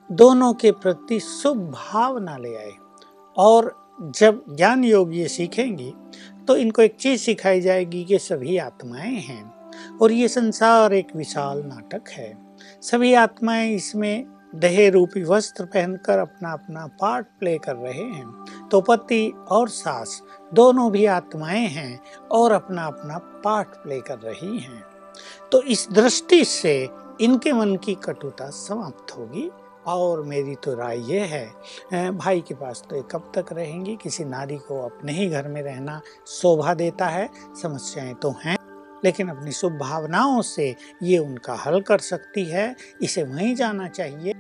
दोनों 0.10 0.54
के 0.54 0.72
प्रति 0.74 1.20
शुभ 1.20 1.58
भावना 1.72 2.38
ले 2.38 2.56
आए। 2.56 2.72
और 3.38 3.74
जब 4.16 4.44
ज्ञान 4.50 4.84
योग 4.84 5.16
ये 5.16 5.28
सीखेंगी 5.28 5.94
तो 6.48 6.56
इनको 6.56 6.82
एक 6.82 6.96
चीज़ 6.96 7.22
सिखाई 7.22 7.62
जाएगी 7.62 8.04
कि 8.04 8.20
सभी 8.20 8.58
आत्माएँ 8.58 9.16
हैं, 9.16 9.44
और 9.98 10.12
ये 10.12 10.28
संसार 10.28 10.94
एक 10.94 11.16
विशाल 11.16 11.62
नाटक 11.66 12.10
है। 12.10 12.34
सभी 12.82 13.14
आत्माएँ 13.14 13.76
इसमें 13.76 14.26
दहे 14.56 14.90
रूपी 14.90 15.24
वस्त्र 15.24 15.66
पहनकर 15.66 16.20
अपना 16.20 16.52
अपना 16.54 16.86
पार्ट 17.02 17.26
प्ले 17.40 17.58
कर 17.58 17.76
रहे 17.76 18.04
हैं। 18.04 18.68
तो 18.72 18.82
पति 18.82 19.34
और 19.50 19.70
सास 19.70 20.22
दोनों 20.54 20.92
भी 20.92 21.06
आत्माएँ 21.06 21.68
हैं 21.68 22.00
और 22.32 22.52
अपना 22.52 22.86
अपना 22.86 23.18
पार्ट 23.44 23.68
प्ले 23.76 24.00
कर 24.02 24.18
रही 24.18 24.60
हैं। 24.60 24.84
तो 25.52 25.62
इस 25.62 25.88
दृष्टि 25.92 26.44
से 26.46 26.90
इनके 27.22 27.54
मन 27.54 27.76
की 27.76 27.96
कटुता 27.96 28.50
समाप्त 28.50 29.18
होगी 29.18 29.50
और 29.88 30.22
मेरी 30.24 30.56
तो 30.56 30.74
राय 30.76 31.00
ये 31.12 31.20
है 31.20 32.12
भाई 32.12 32.42
के 32.42 32.54
पास 32.54 32.84
तो 32.90 33.02
कब 33.02 33.32
तक 33.36 33.54
रहेंगी? 33.54 33.96
किसी 33.96 34.26
नारी 34.26 34.58
को 34.58 34.82
अपने 34.82 35.12
ही 35.12 35.30
घर 35.30 35.48
में 35.48 35.62
रहना 35.62 36.02
शोभा 36.28 36.74
देता 36.74 37.08
है, 37.08 37.30
समस्याएँ 37.62 38.14
तो 38.14 38.36
हैं। 38.46 38.59
लेकिन 39.06 39.30
अपनी 39.30 39.52
शुभ 39.52 39.78
भावनाओं 39.78 40.42
से 40.42 40.76
ये 41.04 41.18
उनका 41.18 41.54
हल 41.56 41.82
कर 41.82 41.98
सकती 41.98 42.46
है 42.46 42.76
इसे 43.02 43.24
वहीं 43.24 43.56
जाना 43.56 43.88
चाहिए। 43.88 44.34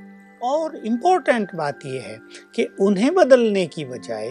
और 0.43 0.75
इम्पोर्टेंट 0.75 1.55
बात 1.55 1.79
यह 1.85 2.01
है 2.01 2.19
कि 2.55 2.63
उन्हें 2.79 3.13
बदलने 3.15 3.65
की 3.67 3.85
बजाय 3.85 4.27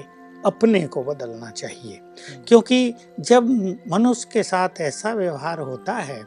अपने 0.47 0.87
को 0.87 1.03
बदलना 1.03 1.51
चाहिए। 1.51 2.01
क्योंकि 2.49 2.95
जब 3.21 3.49
मनुष्य 3.93 4.29
के 4.33 4.43
साथ 4.43 4.81
ऐसा 4.81 5.13
व्यवहार 5.15 5.59
होता 5.61 5.95
है 5.95 6.23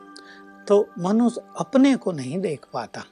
तो 0.67 0.87
मनुष्य 0.99 1.41
अपने 1.59 1.95
को 1.95 2.11
नहीं 2.11 2.39
देख 2.39 2.65
पाता। 2.73 3.03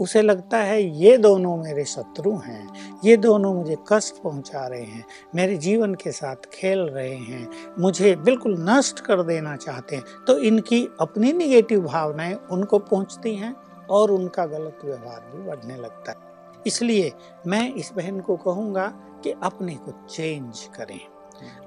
उसे 0.00 0.22
लगता 0.22 0.56
है, 0.56 0.82
ये 0.82 1.16
दोनों 1.18 1.56
मेरे 1.56 1.84
शत्रु 1.84 2.36
हैं, 2.36 2.68
ये 3.04 3.16
दोनों 3.16 3.54
मुझे 3.54 3.76
कष्ट 3.92 4.22
पहुँचा 4.22 4.66
रहे 4.66 4.82
हैं, 4.82 5.04
मेरे 5.34 5.56
जीवन 5.56 5.94
के 5.94 6.12
साथ 6.12 6.36
खेल 6.52 6.78
रहे 6.78 7.14
हैं, 7.14 7.48
मुझे 7.78 8.16
बिल्कुल 8.16 8.56
नष्ट 8.58 9.00
कर 9.00 9.22
देना 9.22 9.56
चाहते 9.56 9.96
हैं। 9.96 10.04
तो 10.26 10.38
इनकी 10.38 10.88
अपनी 11.00 11.32
निगेटिव 11.32 11.80
भावनाएँ 11.80 12.34
उनको 12.50 12.78
पहुँचती 12.78 13.34
हैं 13.36 13.54
और 13.90 14.10
उनका 14.10 14.46
गलत 14.46 14.78
व्यवहार 14.84 15.32
भी 15.36 15.42
बढ़ने 15.42 15.76
लगता 15.76 16.10
है। 16.10 16.16
इसलिए 16.66 17.12
मैं 17.46 17.74
इस 17.74 17.92
बहन 17.96 18.20
को 18.20 18.36
कहूँगा 18.36 18.86
कि 19.24 19.34
अपने 19.42 19.74
को 19.74 20.06
चेंज 20.06 20.68
करें। 20.76 21.00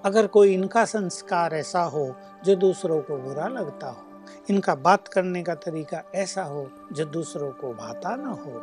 अगर 0.05 0.27
कोई 0.27 0.53
इनका 0.53 0.85
संस्कार 0.85 1.53
ऐसा 1.53 1.81
हो, 1.81 2.15
जो 2.45 2.55
दूसरों 2.55 3.01
को 3.01 3.17
बुरा 3.17 3.47
लगता 3.47 3.87
हो 3.87 4.02
इनका 4.47 4.75
बात 4.77 5.07
करने 5.07 5.43
का 5.43 5.55
तरीका 5.55 6.03
ऐसा 6.15 6.43
हो 6.43 6.69
जो 6.93 7.05
दूसरों 7.05 7.51
को 7.51 7.73
भाता 7.73 8.15
ना 8.15 8.29
हो। 8.29 8.61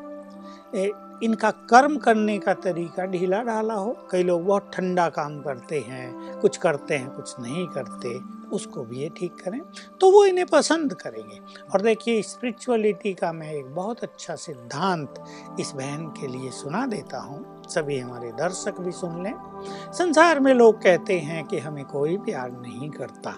ए, 0.75 0.91
इनका 1.23 1.51
कर्म 1.71 1.97
करने 1.97 2.39
का 2.39 2.53
तरीका 2.55 3.05
ढीला 3.05 3.43
ढाला 3.43 3.75
हो। 3.75 3.97
कई 4.11 4.23
लोग 4.23 4.45
बहुत 4.45 4.71
ठंडा 4.75 5.09
काम 5.09 5.41
करते 5.41 5.79
हैं 5.81 6.41
कुछ 6.41 6.57
करते 6.57 6.95
हैं 6.95 7.11
कुछ 7.11 7.35
नहीं 7.41 7.67
करते 7.67 8.19
उसको 8.57 8.85
भी 8.85 9.01
ये 9.01 9.09
ठीक 9.17 9.35
करें 9.35 9.61
तो 10.01 10.11
वो 10.11 10.25
इन्हें 10.25 10.47
पसंद 10.47 10.95
करेंगे। 10.95 11.39
और 11.73 11.83
देखिए 11.83 12.23
स्पिरिचुअलिटी 12.23 13.13
का 13.15 13.33
मैं 13.33 13.53
एक 13.53 13.75
बहुत 13.75 14.03
अच्छा 14.05 14.35
सिद्धांत 14.37 15.23
इस 15.61 15.73
बहन 15.73 16.07
के 16.11 16.27
लिए 16.27 16.51
सुना 16.51 16.87
देता 16.87 17.19
हूँ। 17.19 17.63
सभी 17.69 17.99
हमारे 17.99 18.33
दर्शक 18.33 18.81
भी 18.81 18.93
सुन 18.93 19.23
लें। 19.25 19.35
संसार 19.93 20.41
में 20.41 20.53
लोग 20.55 20.83
कहते 20.83 21.19
हैं 21.19 21.45
कि 21.45 21.59
हमें 21.59 21.85
कोई 21.85 22.17
प्यार 22.19 22.51
नहीं 22.53 22.91
करता। 22.91 23.35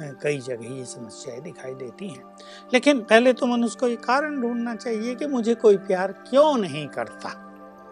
कई 0.00 0.38
जगह 0.38 0.74
ये 0.74 0.84
समस्याएँ 0.84 1.40
दिखाई 1.40 1.74
देती 1.74 2.08
हैं। 2.08 2.24
लेकिन 2.74 3.00
पहले 3.00 3.32
तो 3.32 3.46
मनुष्य 3.46 3.76
को 3.80 3.88
ये 3.88 3.96
कारण 3.96 4.40
ढूंढना 4.42 4.74
चाहिए 4.74 5.14
कि 5.14 5.26
मुझे 5.26 5.54
कोई 5.54 5.76
प्यार 5.76 6.12
क्यों 6.12 6.56
नहीं 6.58 6.86
करता? 6.88 7.42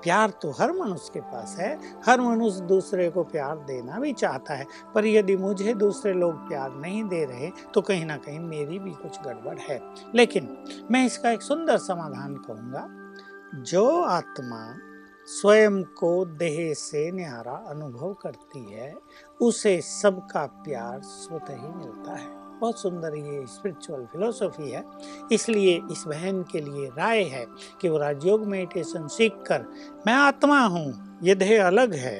प्यार 0.02 0.30
तो 0.42 0.50
हर 0.50 0.72
मनुष्य 0.72 1.10
के 1.14 1.20
पास 1.20 1.56
है, 1.58 1.78
हर 2.06 2.20
मनुष्य 2.20 2.60
दूसरे 2.60 3.08
को 3.10 3.22
प्यार 3.24 3.56
देना 3.56 3.98
भी 3.98 4.12
चाहता 4.12 4.54
है, 4.54 4.66
पर 4.94 5.06
यदि 5.06 5.36
मुझे 5.36 5.74
दूसरे 5.74 6.12
लोग 6.12 6.48
प्यार 6.48 6.72
नहीं 6.72 7.04
दे 7.04 7.24
रहे 7.24 7.50
तो 7.74 7.80
कहीं 7.80 8.04
ना 8.06 8.16
कहीं 8.16 8.40
मेरी 8.40 8.78
भी 8.78 8.90
कुछ 8.92 9.18
गड़बड़ 9.26 9.58
है। 9.58 9.80
लेकिन 10.14 10.56
मैं 10.90 11.04
इसका 11.06 11.30
एक 11.30 11.42
सुंदर 11.42 11.78
समाधान 11.78 12.34
कहूँगा 12.34 12.86
जो 13.62 14.02
आत्मा 14.02 14.76
स्वयं 15.28 15.82
को 15.98 16.24
देह 16.24 16.72
से 16.74 17.10
न्यारा 17.12 17.52
अनुभव 17.68 18.12
करती 18.22 18.64
है, 18.72 18.94
उसे 19.40 19.80
सबका 19.80 20.44
प्यार 20.46 21.00
स्वतः 21.02 21.54
ही 21.54 21.68
मिलता 21.68 22.14
है। 22.14 22.28
बहुत 22.60 22.80
सुंदर 22.80 23.16
ये 23.16 23.44
स्पिरिचुअल 23.46 24.04
फिलोसॉफी 24.04 24.70
है। 24.70 24.84
इसलिए 25.32 25.80
इस 25.92 26.04
बहन 26.06 26.42
के 26.42 26.60
लिए 26.60 26.88
राय 26.88 27.22
है 27.22 27.46
कि 27.80 27.88
वो 27.88 27.98
राजयोग 27.98 28.46
मेडिटेशन 28.46 29.06
सीख 29.08 29.42
कर 29.46 29.66
मैं 30.06 30.14
आत्मा 30.14 30.60
हूँ, 30.60 31.18
ये 31.22 31.34
देह 31.34 31.66
अलग 31.66 31.94
है। 31.94 32.18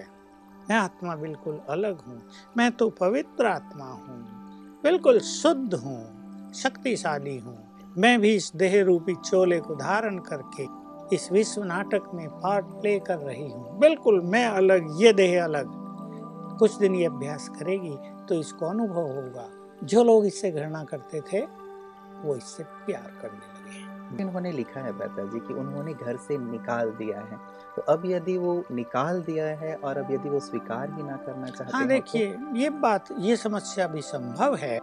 मैं 0.71 0.77
आत्मा 0.77 1.17
बिल्कुल 1.17 1.61
अलग 1.69 2.01
हूँ। 2.01 2.21
मैं 2.57 2.71
तो 2.73 2.89
पवित्र 2.91 3.47
आत्मा 3.47 3.85
हूँ। 3.85 4.81
बिल्कुल 4.83 5.19
शुद्ध 5.19 5.75
हूँ, 5.75 6.53
शक्तिशाली 6.55 7.37
हूँ। 7.39 7.59
मैं 7.99 8.19
भी 8.21 8.35
इस 8.35 8.51
देह 8.57 8.83
रूपी 8.83 9.15
चोले 9.15 9.61
को 9.61 9.75
धारण 9.75 10.19
करके 10.19 10.67
इस 11.15 11.31
विश्व 11.33 11.63
नाटक 11.65 12.11
में 12.15 12.29
पार्ट 12.41 12.65
प्ले 12.81 12.99
कर 13.01 13.19
रही 13.19 13.49
हूँ। 13.49 13.79
बिल्कुल 13.79 14.21
मैं 14.25 14.47
अलग 14.47 14.87
ये 15.01 15.13
देह 15.13 15.43
अलग। 15.45 15.67
कुछ 16.59 16.77
दिन 16.79 16.95
ये 16.95 17.07
अभ्यास 17.07 17.49
करेगी 17.59 17.97
तो 18.29 18.35
इसको 18.35 18.67
अनुभव 18.67 19.13
होगा। 19.15 19.49
जो 19.85 20.05
लोग 20.05 20.27
इससे 20.27 20.51
घृणा 20.51 20.83
करते 20.85 21.21
थे 21.33 21.41
वो 22.25 22.37
इससे 22.37 22.65
प्यार 22.87 23.11
करने 23.23 23.39
लगे 23.39 24.23
इन्होंने 24.23 24.51
लिखा 24.53 24.81
है 24.81 24.93
बेहतर 24.99 25.29
जी 25.31 25.39
कि 25.47 25.55
उन्होंने 25.55 25.93
घर 25.95 26.17
से 26.17 26.37
निकाल 26.39 26.91
दिया 26.99 27.21
है। 27.21 27.39
तो 27.77 27.83
अब 27.93 28.03
यदि 28.07 28.37
वो 28.39 28.53
निकाल 28.73 29.21
दिया 29.23 29.47
है 29.61 29.75
और 29.77 29.99
अब 29.99 30.13
यदि 30.13 30.29
वो 30.29 30.41
स्वीकार 30.41 30.91
ही 30.91 31.03
ना 31.03 31.17
करना 31.17 31.47
चाहते 31.47 31.73
हाँ 31.73 31.81
हैं 31.81 31.89
देखिए 31.89 32.37
ये 32.57 32.71
बात 32.83 33.09
ये 33.21 33.37
समस्या 33.37 33.87
भी 33.87 34.03
संभव 34.03 34.55
है। 34.57 34.79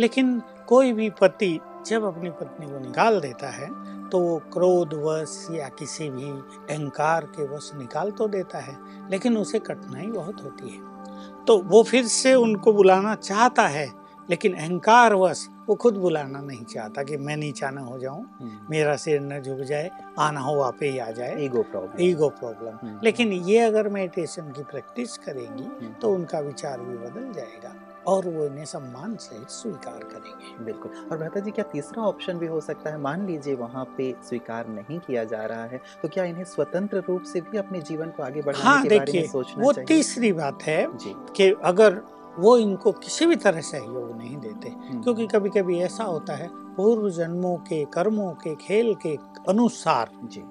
लेकिन 0.00 0.38
कोई 0.66 0.92
भी 0.92 1.08
पति 1.10 1.58
जब 1.86 2.04
अपनी 2.04 2.30
पत्नी 2.30 2.66
को 2.66 2.78
निकाल 2.78 3.20
देता 3.20 3.48
है 3.50 3.68
तो 4.10 4.18
वो 4.18 4.36
क्रोध 4.52 4.94
वश 4.94 5.46
या 5.50 5.68
किसी 5.68 6.08
भी 6.10 6.30
अहंकार 6.30 7.24
के 7.36 7.46
वश 7.48 7.70
निकाल 7.74 8.10
तो 8.10 8.28
देता 8.28 8.58
है 8.58 8.76
लेकिन 9.10 9.36
उसे 9.36 9.58
कठिनाई 9.58 10.06
बहुत 10.06 10.42
होती 10.44 10.68
है। 10.68 11.44
तो 11.44 11.58
वो 11.62 11.82
फिर 11.82 12.06
से 12.06 12.34
उनको 12.34 12.72
बुलाना 12.72 13.14
चाहता 13.14 13.66
है 13.68 13.86
लेकिन 14.28 14.54
अहंकार 14.54 15.14
वश 15.14 15.46
वो 15.68 15.74
खुद 15.74 15.96
बुलाना 15.96 16.40
नहीं 16.40 16.64
चाहता 16.64 17.02
कि 17.02 17.16
मैं 17.16 17.36
नीचा 17.36 17.70
न 17.70 17.78
हो 17.78 17.98
जाऊँ 17.98 18.24
तो 18.40 18.50
मेरा 18.70 18.96
सिर 18.96 19.20
न 19.20 19.40
झुक 19.42 19.60
जाए 19.60 19.90
आना 20.18 20.40
हो 20.40 20.54
वहाँ 20.54 20.72
पे 20.80 20.90
ही 20.90 20.98
आ 20.98 21.10
जाए। 21.10 21.36
ईगो 21.44 21.62
प्रॉब्लम 21.62 22.02
ईगो 22.02 22.28
प्रॉब्लम 22.40 23.00
लेकिन 23.04 23.32
ये 23.32 23.58
अगर 23.60 23.88
मेडिटेशन 23.88 24.52
की 24.52 24.62
प्रैक्टिस 24.62 25.16
करेंगी 25.18 25.88
तो 26.02 26.12
उनका 26.14 26.40
विचार 26.40 26.80
भी 26.80 26.96
बदल 26.98 27.32
जाएगा। 27.32 27.74
और 28.08 28.28
वो 28.28 28.44
इन्हें 28.46 28.64
सम्मान 28.64 29.14
से 29.16 29.36
स्वीकार 29.48 29.98
करेंगे। 30.04 30.64
बिल्कुल। 30.64 30.90
और 31.12 31.18
भ्राता 31.18 31.40
जी 31.40 31.50
क्या 31.50 31.64
तीसरा 31.64 32.02
ऑप्शन 32.02 32.38
भी 32.38 32.46
हो 32.46 32.60
सकता 32.60 32.90
है? 32.90 33.00
मान 33.00 33.26
लीजिए 33.26 33.54
वहाँ 33.54 33.84
पे 33.96 34.10
स्वीकार 34.28 34.68
नहीं 34.68 34.98
किया 34.98 35.24
जा 35.24 35.44
रहा 35.44 35.64
है 35.64 35.80
तो 36.02 36.08
क्या 36.08 36.24
इन्हें 36.24 36.44
स्वतंत्र 36.44 37.02
रूप 37.08 37.22
से 37.22 37.40
भी 37.40 37.58
अपने 37.58 37.80
जीवन 37.80 38.10
को 38.10 38.22
आगे 38.22 38.42
बढ़ाने 38.42 38.64
हाँ 38.64 38.82
के 38.82 38.98
बारे 38.98 39.12
में 39.12 39.28
सोचना 39.28 39.64
वो 39.64 39.72
चाहिए? 39.72 39.86
तीसरी 39.86 40.32
बात 40.32 40.62
है 40.62 40.86
कि 41.36 41.52
अगर 41.64 42.00
वो 42.38 42.56
इनको 42.58 42.92
किसी 42.92 43.26
भी 43.26 43.36
तरह 43.36 43.60
सहयोग 43.60 44.16
नहीं 44.18 44.36
देते 44.36 44.68
हम्म, 44.68 45.02
क्योंकि 45.02 45.26
कभी 45.26 45.50
कभी 45.50 45.78
ऐसा 45.80 46.04
होता 46.04 46.34
है 46.36 46.48
पूर्व 46.76 47.08
जन्मों 47.10 47.56
के 47.68 47.84
कर्मों 47.94 48.30
के 48.34 48.54
खेल 48.54 48.94
के 49.06 49.16
अनुसार 49.48 50.10
जी। 50.24 50.42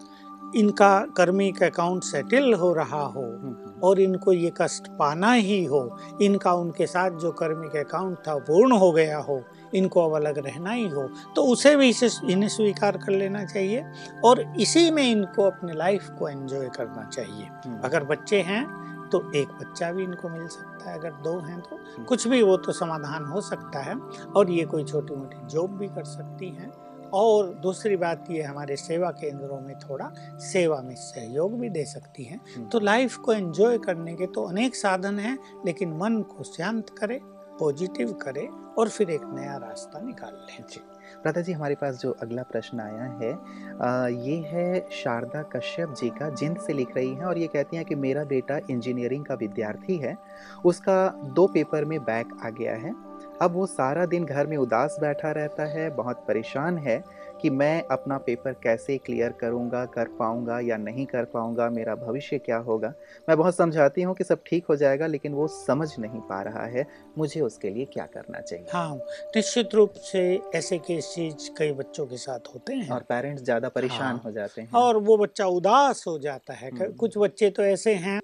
इनका 0.55 0.89
कर्मिक 1.17 1.61
अकाउंट 1.63 2.03
सेटल 2.03 2.53
हो 2.53 2.71
रहा 2.73 3.01
हो 3.01 3.21
हम्म, 3.21 3.47
हम्म, 3.47 3.72
और 3.83 3.99
इनको 3.99 4.31
ये 4.31 4.51
कष्ट 4.57 4.87
पाना 4.99 5.31
ही 5.31 5.63
हो 5.65 5.81
इनका 6.21 6.53
उनके 6.53 6.87
साथ 6.87 7.11
जो 7.11 7.31
कर्मिक 7.31 7.75
अकाउंट 7.75 8.17
था 8.27 8.35
पूर्ण 8.39 8.77
हो 8.77 8.91
गया 8.91 9.17
हो 9.17 9.41
इनको 9.75 10.05
अब 10.05 10.15
अलग 10.15 10.37
रहना 10.37 10.71
ही 10.71 10.87
हो 10.87 11.07
तो 11.35 11.43
उसे 11.43 11.75
भी 11.75 11.89
इसे 11.89 12.09
इन्हें 12.31 12.49
स्वीकार 12.49 12.97
कर 12.97 13.11
लेना 13.11 13.45
चाहिए 13.45 13.83
और 14.25 14.41
इसी 14.59 14.89
में 14.91 15.03
इनको 15.03 15.43
अपने 15.43 15.73
लाइफ 15.73 16.09
को 16.19 16.29
एंजॉय 16.29 16.69
करना 16.69 17.09
चाहिए। 17.09 17.45
हम्म, 17.45 17.79
अगर 17.83 18.03
बच्चे 18.03 18.41
हैं 18.41 18.83
तो 19.11 19.31
एक 19.35 19.47
बच्चा 19.47 19.91
भी 19.91 20.03
इनको 20.03 20.29
मिल 20.29 20.47
सकता 20.47 20.89
है 20.89 20.97
अगर 20.99 21.11
दो 21.23 21.37
हैं 21.39 21.59
तो। 21.61 22.03
कुछ 22.05 22.27
भी 22.27 22.41
वो 22.43 22.57
तो 22.57 22.71
समाधान 22.71 23.25
हो 23.25 23.41
सकता 23.41 23.79
है 23.79 23.95
और 24.35 24.51
ये 24.51 24.65
कोई 24.65 24.83
छोटी 24.83 25.15
मोटी 25.15 25.47
जॉब 25.47 25.77
भी 25.77 25.87
कर 25.87 26.03
सकती 26.03 26.49
हैं। 26.49 26.71
और 27.13 27.53
दूसरी 27.53 27.95
बात 27.95 28.25
ये 28.31 28.41
हमारे 28.41 28.75
सेवा 28.75 29.09
केंद्रों 29.11 29.59
में 29.61 29.75
थोड़ा 29.79 30.11
सेवा 30.43 30.81
में 30.81 30.95
सहयोग 30.95 31.59
भी 31.59 31.69
दे 31.69 31.83
सकती 31.85 32.23
हैं। 32.23 32.39
हम्म, 32.55 32.67
तो 32.67 32.79
लाइफ 32.79 33.17
को 33.17 33.33
एंजॉय 33.33 33.77
करने 33.77 34.15
के 34.15 34.27
तो 34.27 34.43
अनेक 34.43 34.75
साधन 34.75 35.19
हैं 35.19 35.37
लेकिन 35.65 35.97
मन 35.97 36.21
को 36.21 36.43
शांत 36.43 36.89
करे 36.89 37.19
पॉजिटिव 37.59 38.11
करे 38.13 38.47
और 38.77 38.89
फिर 38.89 39.09
एक 39.09 39.21
नया 39.23 39.57
रास्ता 39.57 39.99
निकाल 39.99 40.33
लें। 40.33 40.63
जी। 40.69 40.81
भ्राता 41.21 41.41
जी 41.41 41.51
हमारे 41.51 41.75
पास 41.75 41.99
जो 41.99 42.11
अगला 42.21 42.43
प्रश्न 42.43 42.79
आया 42.79 43.03
है 43.21 43.31
आ, 43.81 44.07
ये 44.07 44.37
है 44.47 44.87
शारदा 44.91 45.41
कश्यप 45.43 45.93
जी 46.01 46.09
का 46.09 46.29
जिंद 46.29 46.57
से 46.57 46.73
लिख 46.73 46.95
रही 46.95 47.09
हैं 47.09 47.25
और 47.25 47.37
ये 47.37 47.47
कहती 47.47 47.77
हैं 47.77 47.85
कि 47.85 47.95
मेरा 47.95 48.23
बेटा 48.23 48.59
इंजीनियरिंग 48.69 49.25
का 49.25 49.35
विद्यार्थी 49.35 49.97
है 49.97 50.17
उसका 50.65 51.07
दो 51.35 51.47
पेपर 51.47 51.85
में 51.85 51.99
बैक 52.03 52.37
आ 52.45 52.49
गया 52.49 52.75
है। 52.75 53.12
अब 53.41 53.53
वो 53.53 53.65
सारा 53.65 54.05
दिन 54.05 54.25
घर 54.25 54.47
में 54.47 54.55
उदास 54.57 54.97
बैठा 55.01 55.31
रहता 55.31 55.65
है 55.67 55.89
बहुत 55.91 56.23
परेशान 56.27 56.77
है 56.77 57.03
कि 57.41 57.49
मैं 57.51 57.83
अपना 57.91 58.17
पेपर 58.17 58.53
कैसे 58.53 58.97
क्लियर 58.97 59.31
करूँगा 59.31 59.83
कर 59.85 60.07
पाऊँगा 60.19 60.59
या 60.59 60.77
नहीं 60.77 61.05
कर 61.05 61.25
पाऊँगा 61.25 61.69
मेरा 61.69 61.95
भविष्य 61.97 62.37
क्या 62.39 62.57
होगा 62.59 62.93
मैं 63.27 63.37
बहुत 63.37 63.55
समझाती 63.55 64.01
हूँ 64.01 64.15
कि 64.15 64.23
सब 64.23 64.43
ठीक 64.45 64.65
हो 64.65 64.75
जाएगा 64.75 65.07
लेकिन 65.07 65.33
वो 65.33 65.47
समझ 65.49 65.89
नहीं 65.99 66.21
पा 66.21 66.41
रहा 66.41 66.65
है 66.67 66.85
मुझे 67.17 67.41
उसके 67.41 67.69
लिए 67.69 67.85
क्या 67.93 68.05
करना 68.13 68.41
चाहिए 68.41 68.65
हाँ 68.73 68.95
निश्चित 69.35 69.75
रूप 69.75 69.93
से 70.03 70.23
ऐसे 70.55 70.77
केसेज 70.81 71.49
कई 71.57 71.71
बच्चों 71.73 72.05
के 72.05 72.17
साथ 72.17 72.53
होते 72.55 72.73
हैं 72.73 72.89
और 72.89 73.03
पेरेंट्स 73.09 73.43
ज़्यादा 73.43 73.69
परेशान 73.71 74.01
हाँ। 74.01 74.21
हो 74.25 74.31
जाते 74.31 74.61
हैं 74.61 74.71
और 74.75 74.97
वो 74.99 75.17
बच्चा 75.17 75.45
उदास 75.51 76.03
हो 76.07 76.17
जाता 76.19 76.53
है 76.53 76.69
हम्म। 76.69 76.91
कुछ 76.95 77.17
बच्चे 77.17 77.49
तो 77.49 77.63
ऐसे 77.63 77.93
हैं 77.95 78.19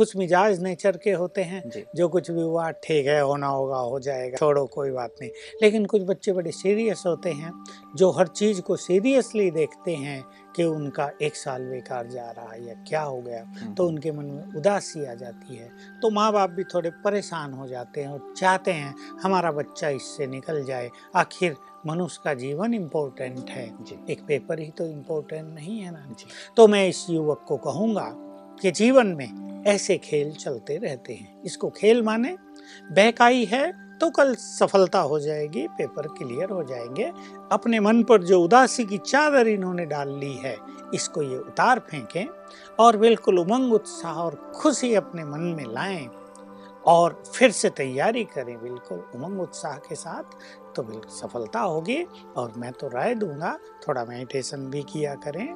कुछ 0.00 0.16
मिजाज 0.16 0.62
नेचर 0.62 0.96
के 0.96 1.12
होते 1.12 1.42
हैं 1.42 1.62
जो। 1.96 2.08
कुछ 2.08 2.30
भी 2.30 2.42
हुआ 2.42 2.70
ठीक 2.84 3.06
है 3.06 3.20
होना 3.20 3.46
होगा 3.46 3.78
हो 3.78 3.98
जाएगा 4.00 4.36
छोड़ो 4.36 4.64
कोई 4.66 4.90
बात 4.90 5.14
नहीं। 5.20 5.30
लेकिन 5.62 5.86
कुछ 5.86 6.02
बच्चे 6.02 6.32
बड़े 6.32 6.50
सीरियस 6.52 7.02
होते 7.06 7.30
हैं 7.32 7.52
जो 7.96 8.10
हर 8.10 8.26
चीज़ 8.28 8.60
को 8.60 8.76
सीरियसली 8.76 9.50
देखते 9.50 9.94
हैं 9.96 10.22
कि 10.56 10.64
उनका 10.64 11.10
एक 11.22 11.36
साल 11.36 11.64
बेकार 11.64 12.06
जा 12.06 12.30
रहा 12.30 12.52
है 12.52 12.66
या 12.66 12.74
क्या 12.88 13.02
हो 13.02 13.20
गया 13.22 13.74
तो 13.76 13.86
उनके 13.88 14.12
मन 14.12 14.24
में 14.24 14.54
उदासी 14.56 15.04
आ 15.04 15.14
जाती 15.14 15.56
है। 15.56 15.68
तो 16.02 16.10
माँ 16.10 16.32
बाप 16.32 16.50
भी 16.50 16.64
थोड़े 16.64 16.90
परेशान 17.04 17.52
हो 17.52 17.66
जाते 17.66 18.00
हैं 18.00 18.08
और 18.08 18.32
चाहते 18.36 18.72
हैं 18.72 18.94
हमारा 19.22 19.52
बच्चा 19.52 19.88
इससे 19.90 20.26
निकल 20.26 20.64
जाए। 20.64 20.90
आखिर 21.16 21.56
मनुष्य 21.86 22.20
का 22.24 22.34
जीवन 22.34 22.74
इम्पोर्टेंट 22.74 23.50
है। 23.50 23.68
जी। 23.82 23.98
एक 24.12 24.24
पेपर 24.28 24.60
ही 24.60 24.70
तो 24.70 24.86
इम्पोर्टेंट 24.86 25.54
नहीं 25.54 25.78
है 25.80 25.90
ना। 25.90 26.06
जी। 26.10 26.26
तो 26.56 26.68
मैं 26.68 26.86
इस 26.88 27.06
युवक 27.10 27.44
को 27.48 27.56
कहूँगा 27.56 28.10
कि 28.62 28.70
जीवन 28.70 29.06
में 29.06 29.49
ऐसे 29.66 29.96
खेल 29.98 30.32
चलते 30.32 30.76
रहते 30.76 31.14
हैं। 31.14 31.42
इसको 31.42 31.70
खेल 31.70 32.02
माने 32.02 32.36
बहकाई 32.92 33.44
है 33.44 33.70
तो 33.98 34.08
कल 34.10 34.34
सफलता 34.34 35.00
हो 35.00 35.18
जाएगी, 35.20 35.66
पेपर 35.68 36.06
क्लियर 36.08 36.50
हो 36.50 36.62
जाएँगे। 36.64 37.10
अपने 37.52 37.80
मन 37.80 38.02
पर 38.02 38.22
जो 38.22 38.40
उदासी 38.42 38.84
की 38.84 38.98
चादर 38.98 39.48
इन्होंने 39.48 39.84
डाल 39.86 40.14
ली 40.18 40.32
है, 40.34 40.56
इसको 40.94 41.22
ये 41.22 41.38
उतार 41.38 41.78
फेंकें 41.80 42.26
और 42.80 42.96
बिल्कुल 42.96 43.38
उमंग, 43.38 43.72
उत्साह 43.72 44.14
और 44.14 44.34
खुशी 44.56 44.94
अपने 44.94 45.24
मन 45.24 45.40
में 45.56 45.64
लाएँ 45.64 46.08
और 46.86 47.22
फिर 47.34 47.50
से 47.50 47.70
तैयारी 47.70 48.24
करें 48.24 48.56
बिल्कुल 48.62 49.04
उमंग, 49.14 49.40
उत्साह 49.40 49.76
के 49.78 49.94
साथ। 49.94 50.74
तो 50.76 50.82
बिल्कुल 50.82 51.10
सफलता 51.10 51.60
होगी 51.60 52.02
और 52.36 52.52
मैं 52.56 52.72
तो 52.72 52.88
राय 52.88 53.14
दूँगा 53.14 53.56
थोड़ा 53.86 54.04
मेडिटेशन 54.04 54.68
भी 54.70 54.82
किया 54.82 55.14
करें 55.24 55.46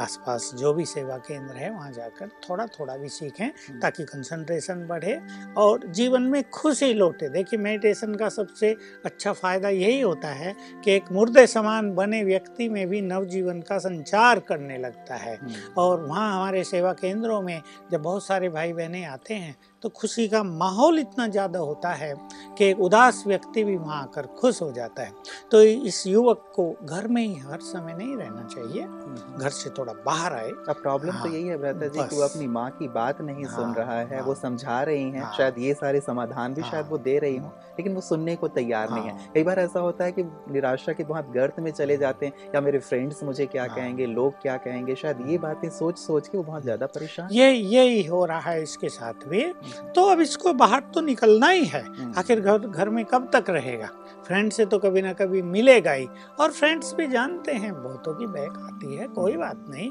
आसपास 0.00 0.50
जो 0.56 0.72
भी 0.72 0.84
सेवा 0.86 1.16
केंद्र 1.18 1.54
है 1.54 1.70
वहाँ 1.70 1.90
जाकर 1.92 2.28
थोड़ा 2.48 2.66
थोड़ा 2.68 2.96
भी 2.96 3.08
सीखें 3.08 3.48
ताकि 3.80 4.04
कंसंट्रेशन 4.04 4.86
बढ़े 4.88 5.18
और 5.58 5.86
जीवन 5.90 6.22
में 6.24 6.42
खुशी 6.50 6.92
लौटे। 6.94 7.28
देखिए 7.28 7.58
मेडिटेशन 7.58 8.14
का 8.14 8.28
सबसे 8.28 8.74
अच्छा 9.04 9.32
फ़ायदा 9.32 9.68
यही 9.68 10.00
होता 10.00 10.28
है 10.28 10.54
कि 10.84 10.92
एक 10.92 11.12
मुर्दे 11.12 11.46
समान 11.46 11.92
बने 11.94 12.22
व्यक्ति 12.24 12.68
में 12.68 12.86
भी 12.88 13.00
नवजीवन 13.02 13.60
का 13.60 13.78
संचार 13.78 14.38
करने 14.40 14.78
लगता 14.78 15.14
है 15.14 15.38
और 15.78 16.00
वहाँ 16.02 16.32
हमारे 16.34 16.64
सेवा 16.64 16.92
केंद्रों 16.92 17.40
में 17.42 17.60
जब 17.92 18.02
बहुत 18.02 18.26
सारे 18.26 18.48
भाई 18.48 18.72
बहनें 18.72 19.04
आते 19.04 19.34
हैं 19.34 19.56
तो 19.82 19.88
खुशी 19.88 20.26
का 20.28 20.42
माहौल 20.42 20.98
इतना 20.98 21.26
ज़्यादा 21.28 21.58
होता 21.58 21.92
है 21.92 22.14
कि 22.58 22.64
एक 22.64 22.80
उदास 22.80 23.22
व्यक्ति 23.26 23.64
भी 23.64 23.76
वहाँ 23.76 24.02
आकर 24.02 24.26
खुश 24.38 24.60
हो 24.62 24.70
जाता 24.72 25.02
है। 25.02 25.12
तो 25.52 25.62
इस 25.62 26.06
युवक 26.06 26.52
को 26.54 26.70
घर 26.84 27.06
में 27.06 27.22
ही 27.22 27.38
हर 27.40 27.60
समय 27.60 27.94
नहीं 27.94 28.16
रहना 28.16 28.42
चाहिए। 28.42 28.86
घर 29.38 29.48
से 29.50 29.70
थोड़ा 29.70 29.92
बाहर 30.06 30.32
आए। 30.32 30.50
अब 30.68 30.76
प्रॉब्लम 30.82 31.12
तो 31.12 31.18
हाँ, 31.18 31.28
यही 31.28 31.46
है 31.46 31.56
भ्राता 31.58 31.86
जी 31.86 31.98
कि 32.00 32.16
वो 32.16 32.22
अपनी 32.22 32.46
माँ 32.48 32.68
की 32.70 32.88
बात 32.90 33.20
नहीं 33.20 33.44
हाँ, 33.44 33.54
सुन 33.56 33.74
रहा 33.74 33.98
है 34.00 34.20
वो 34.22 34.32
हाँ। 34.32 34.40
समझा 34.40 34.82
रही 34.82 35.02
हैं 35.02 35.22
हाँ। 35.22 35.32
शायद 35.36 35.58
ये 35.58 35.74
सारे 35.74 36.00
समाधान 36.00 36.54
भी 36.54 36.62
हाँ, 36.62 36.70
शायद 36.70 36.86
वो 36.86 36.98
दे 36.98 37.18
रही 37.18 37.36
हूँ 37.36 37.52
लेकिन 37.70 37.94
वो 37.94 38.00
सुनने 38.00 38.36
को 38.36 38.48
तैयार 38.50 38.88
हाँ, 38.88 38.98
नहीं 38.98 39.08
है। 39.08 39.16
हाँ। 39.16 39.30
कई 39.34 39.42
बार 39.42 39.58
ऐसा 39.58 39.80
होता 39.80 40.04
है 40.04 40.12
कि 40.12 40.22
निराशा 40.50 40.92
के 40.92 41.04
बहुत 41.04 41.30
गर्त 41.34 41.60
में 41.60 41.70
चले 41.70 41.96
जाते 41.96 42.26
हैं 42.26 42.50
या 42.54 42.60
मेरे 42.60 42.78
फ्रेंड्स 42.80 43.22
मुझे 43.24 43.46
क्या 43.46 43.64
हाँ। 43.64 43.76
कहेंगे 43.76 44.06
लोग 44.06 44.40
क्या 44.42 44.56
कहेंगे 44.58 44.94
शायद 44.94 45.24
ये 45.28 45.38
बातें 45.38 45.68
सोच 45.70 45.98
सोच 45.98 46.28
के 46.28 46.38
वो 46.38 46.44
बहुत 46.44 46.62
ज़्यादा 46.62 46.86
परेशान 46.88 47.28
ये 47.32 47.50
यही 47.50 48.04
हो 48.04 48.24
रहा 48.24 48.50
है 48.50 48.62
इसके 48.62 48.88
साथ 48.88 49.26
भी। 49.28 49.42
तो 49.94 50.04
अब 50.06 50.20
इसको 50.20 50.52
बाहर 50.54 50.80
तो 50.94 51.00
निकलना 51.00 51.48
ही 51.48 51.64
है। 51.64 51.82
हम्म, 51.84 52.12
आखिर 52.18 52.40
घर 52.40 52.58
घर 52.60 52.88
में 52.88 53.04
कब 53.04 53.30
तक 53.32 53.50
रहेगा? 53.50 53.88
फ्रेंड 54.26 54.50
से 54.52 54.64
तो 54.66 54.78
कभी 54.78 55.02
ना 55.02 55.12
कभी 55.12 55.40
मिलेगा 55.42 55.92
ही 55.92 56.06
और 56.40 56.50
फ्रेंड्स 56.50 56.92
भी 56.94 57.06
जानते 57.06 57.52
हैं 57.52 57.72
बहुतों 57.74 58.14
की 58.14 58.26
बैक 58.26 58.58
आती 58.64 58.94
है। 58.96 58.99
कोई 59.08 59.36
बात 59.36 59.64
नहीं। 59.68 59.90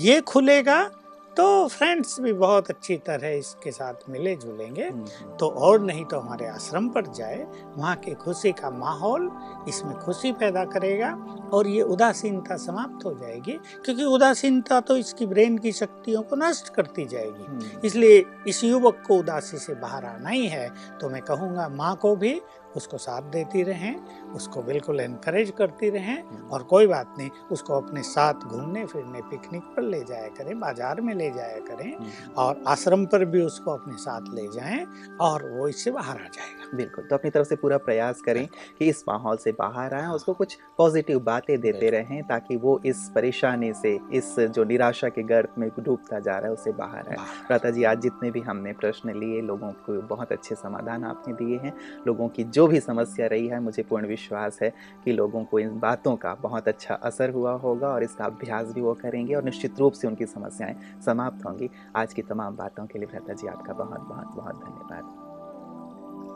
ये 0.00 0.20
खुलेगा 0.20 0.90
तो 1.36 1.66
फ्रेंड्स 1.68 2.18
भी 2.20 2.32
बहुत 2.32 2.70
अच्छी 2.70 2.96
तरह 2.96 3.28
इसके 3.28 3.70
साथ 3.70 4.08
मिले 4.10 4.34
जुलेंगे 4.36 4.84
हम्म, 4.84 5.04
हम्म, 5.20 5.36
तो 5.36 5.48
और 5.48 5.80
नहीं 5.80 6.04
तो 6.04 6.18
हमारे 6.18 6.46
आश्रम 6.46 6.88
पर 6.88 7.06
जाए 7.06 7.46
वहाँ 7.76 7.94
की 7.96 8.14
खुशी 8.14 8.52
का 8.52 8.70
माहौल 8.70 9.30
इसमें 9.68 9.94
खुशी 9.98 10.32
पैदा 10.32 10.64
करेगा 10.64 11.12
और 11.52 11.66
ये 11.66 11.82
उदासीनता 11.82 12.56
समाप्त 12.56 13.04
हो 13.04 13.14
जाएगी 13.14 13.52
क्योंकि 13.84 14.04
उदासीनता 14.04 14.80
तो 14.80 14.96
इसकी 14.96 15.26
ब्रेन 15.26 15.58
की 15.58 15.72
शक्तियों 15.72 16.22
को 16.22 16.36
नष्ट 16.36 16.74
करती 16.74 17.04
जाएगी। 17.04 17.44
हम्म, 17.44 17.80
इसलिए 17.84 18.24
इस 18.48 18.64
युवक 18.64 19.02
को 19.08 19.18
उदासी 19.18 19.58
से 19.58 19.74
बाहर 19.74 20.04
आना 20.04 20.28
ही 20.28 20.46
है। 20.46 20.68
तो 21.00 21.10
मैं 21.10 21.22
कहूँगा 21.22 21.68
माँ 21.68 21.94
को 21.96 22.14
भी 22.16 22.40
उसको 22.76 22.98
साथ 22.98 23.30
देती 23.32 23.62
रहें 23.62 23.94
उसको 24.34 24.62
बिल्कुल 24.62 25.00
इनक्रेज 25.00 25.52
करती 25.58 25.90
रहें 25.90 26.22
और 26.48 26.62
कोई 26.62 26.86
बात 26.86 27.14
नहीं 27.18 27.30
उसको 27.52 27.74
अपने 27.74 28.02
साथ 28.02 28.46
घूमने 28.46 28.84
फिरने 28.86 29.20
पिकनिक 29.30 29.62
पर 29.76 29.82
ले 29.82 30.02
जाया 30.04 30.28
करें 30.28 30.58
बाज़ार 30.60 31.00
में 31.00 31.14
ले 31.14 31.30
जाया 31.30 31.58
करें 31.66 32.34
और 32.34 32.62
आश्रम 32.68 33.06
पर 33.06 33.24
भी 33.24 33.42
उसको 33.42 33.70
अपने 33.70 33.96
साथ 33.96 34.34
ले 34.34 34.46
जाएँ 34.54 34.84
और 35.20 35.48
वो 35.50 35.68
इससे 35.68 35.90
बाहर 35.90 36.16
आ 36.16 36.28
जाएगा। 36.34 36.59
बिल्कुल। 36.74 37.04
तो 37.04 37.16
अपनी 37.16 37.30
तरफ़ 37.30 37.46
से 37.46 37.56
पूरा 37.56 37.76
प्रयास 37.78 38.20
करें 38.20 38.46
कि 38.78 38.88
इस 38.88 39.04
माहौल 39.08 39.36
से 39.36 39.52
बाहर 39.52 39.94
आए 39.94 40.06
उसको 40.06 40.32
कुछ 40.34 40.56
पॉजिटिव 40.78 41.18
बातें 41.20 41.60
देते 41.60 41.90
रहें 41.90 42.22
ताकि 42.22 42.56
वो 42.56 42.80
इस 42.86 43.10
परेशानी 43.14 43.72
से 43.72 43.98
इस 44.12 44.34
जो 44.40 44.64
निराशा 44.64 45.08
के 45.08 45.22
गर्त 45.22 45.54
में 45.58 45.68
डूबता 45.80 46.18
जा 46.18 46.36
रहा 46.38 46.46
है 46.46 46.52
उससे 46.52 46.72
बाहर 46.72 47.08
आए। 47.08 47.16
प्राता 47.46 47.70
जी 47.70 47.84
आज 47.84 48.00
जितने 48.00 48.30
भी 48.30 48.40
हमने 48.40 48.72
प्रश्न 48.72 49.14
लिए 49.14 49.40
लोगों 49.40 49.72
को 49.86 50.00
बहुत 50.06 50.32
अच्छे 50.32 50.54
समाधान 50.54 51.04
आपने 51.04 51.34
दिए 51.34 51.58
हैं। 51.58 51.72
लोगों 52.06 52.28
की 52.28 52.44
जो 52.44 52.66
भी 52.66 52.80
समस्या 52.80 53.26
रही 53.26 53.48
है 53.48 53.60
मुझे 53.60 53.82
पूर्ण 53.82 54.06
विश्वास 54.06 54.58
है 54.62 54.72
कि 55.04 55.12
लोगों 55.12 55.44
को 55.44 55.58
इन 55.58 55.78
बातों 55.78 56.16
का 56.16 56.34
बहुत 56.34 56.68
अच्छा 56.68 56.94
असर 56.94 57.30
हुआ 57.30 57.52
होगा 57.52 57.88
और 57.88 58.02
इसका 58.02 58.24
अभ्यास 58.24 58.72
भी 58.72 58.80
वो 58.80 58.94
करेंगे 58.94 59.34
और 59.34 59.44
निश्चित 59.44 59.78
रूप 59.78 59.92
से 59.92 60.08
उनकी 60.08 60.26
समस्याएँ 60.26 60.76
समाप्त 61.06 61.46
होंगी। 61.46 61.70
आज 61.96 62.12
की 62.12 62.22
तमाम 62.22 62.56
बातों 62.56 62.86
के 62.86 62.98
लिए 62.98 63.08
भ्राता 63.08 63.34
जी 63.34 63.46
आपका 63.46 63.72
बहुत 63.72 64.00
बहुत 64.00 64.36
बहुत 64.36 64.54
धन्यवाद। 64.56 65.29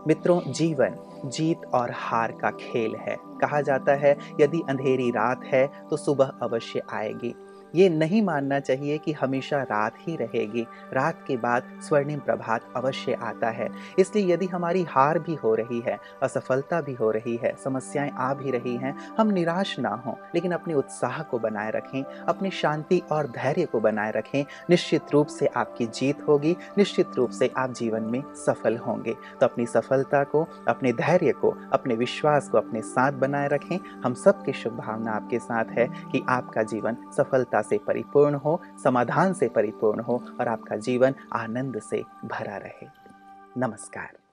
मित्रों, 0.06 0.40
जीवन, 0.52 0.96
जीत 1.24 1.60
और 1.74 1.90
हार 1.94 2.32
का 2.32 2.50
खेल 2.50 2.94
है। 2.96 3.16
कहा 3.40 3.60
जाता 3.60 3.94
है, 3.94 4.16
यदि 4.40 4.62
अंधेरी 4.68 5.10
रात 5.10 5.44
है 5.44 5.66
तो 5.90 5.96
सुबह 5.96 6.32
अवश्य 6.42 6.82
आएगी। 6.92 7.34
ये 7.74 7.88
नहीं 7.88 8.22
मानना 8.22 8.60
चाहिए 8.60 8.98
कि 8.98 9.12
हमेशा 9.12 9.62
रात 9.62 9.94
ही 9.98 10.16
रहेगी। 10.16 10.66
रात 10.92 11.24
के 11.26 11.36
बाद 11.36 11.62
स्वर्णिम 11.82 12.18
प्रभात 12.18 12.60
अवश्य 12.76 13.12
आता 13.12 13.50
है। 13.50 13.68
इसलिए 13.98 14.34
यदि 14.34 14.46
हमारी 14.46 14.82
हार 14.82 15.18
भी 15.18 15.34
हो 15.34 15.54
रही 15.54 15.80
है, 15.80 15.98
असफलता 16.22 16.80
भी 16.80 16.94
हो 16.94 17.10
रही 17.10 17.36
है, 17.36 17.56
समस्याएँ 17.64 18.10
आ 18.16 18.34
भी 18.34 18.50
रही 18.50 18.76
हैं, 18.76 19.14
हम 19.18 19.28
निराश 19.28 19.78
ना 19.78 20.02
हों, 20.06 20.14
लेकिन 20.34 20.52
अपने 20.52 20.74
उत्साह 20.74 21.22
को 21.22 21.38
बनाए 21.38 21.70
रखें, 21.70 22.02
अपनी 22.02 22.50
शांति 22.50 23.02
और 23.12 23.26
धैर्य 23.26 23.66
को 23.66 23.80
बनाए 23.80 24.12
रखें, 24.12 24.44
निश्चित 24.70 25.02
रूप 25.12 25.26
से 25.26 25.46
आपकी 25.46 25.86
जीत 25.86 26.22
होगी, 26.28 26.56
निश्चित 26.78 27.10
रूप 27.16 27.30
से 27.30 27.50
आप 27.56 27.72
जीवन 27.72 28.02
में 28.02 28.22
सफल 28.34 28.76
होंगे। 28.76 29.12
तो 29.12 29.46
अपनी 29.46 29.66
सफलता 29.66 30.24
को, 30.24 30.46
अपने 30.68 30.92
धैर्य 30.92 31.32
को, 31.32 31.56
अपने 31.72 31.94
विश्वास 31.94 32.48
को 32.48 32.58
अपने 32.58 32.80
साथ 32.80 33.12
बनाए 33.12 33.48
रखें। 33.48 33.78
हम 34.04 34.14
सबकी 34.14 34.52
शुभ 34.52 34.72
भावना 34.72 35.12
आपके 35.12 35.38
साथ 35.38 35.64
है 35.64 35.86
कि 36.12 36.22
आपका 36.28 36.62
जीवन 36.62 36.96
सफलता 37.16 37.60
से 37.64 37.78
परिपूर्ण 37.78 38.34
हो, 38.34 38.60
समाधान 38.84 39.32
से 39.32 39.48
परिपूर्ण 39.48 40.00
हो 40.00 40.22
और 40.40 40.48
आपका 40.48 40.76
जीवन 40.76 41.14
आनंद 41.32 41.80
से 41.80 42.02
भरा 42.24 42.56
रहे। 42.56 42.86
नमस्कार। 43.58 44.23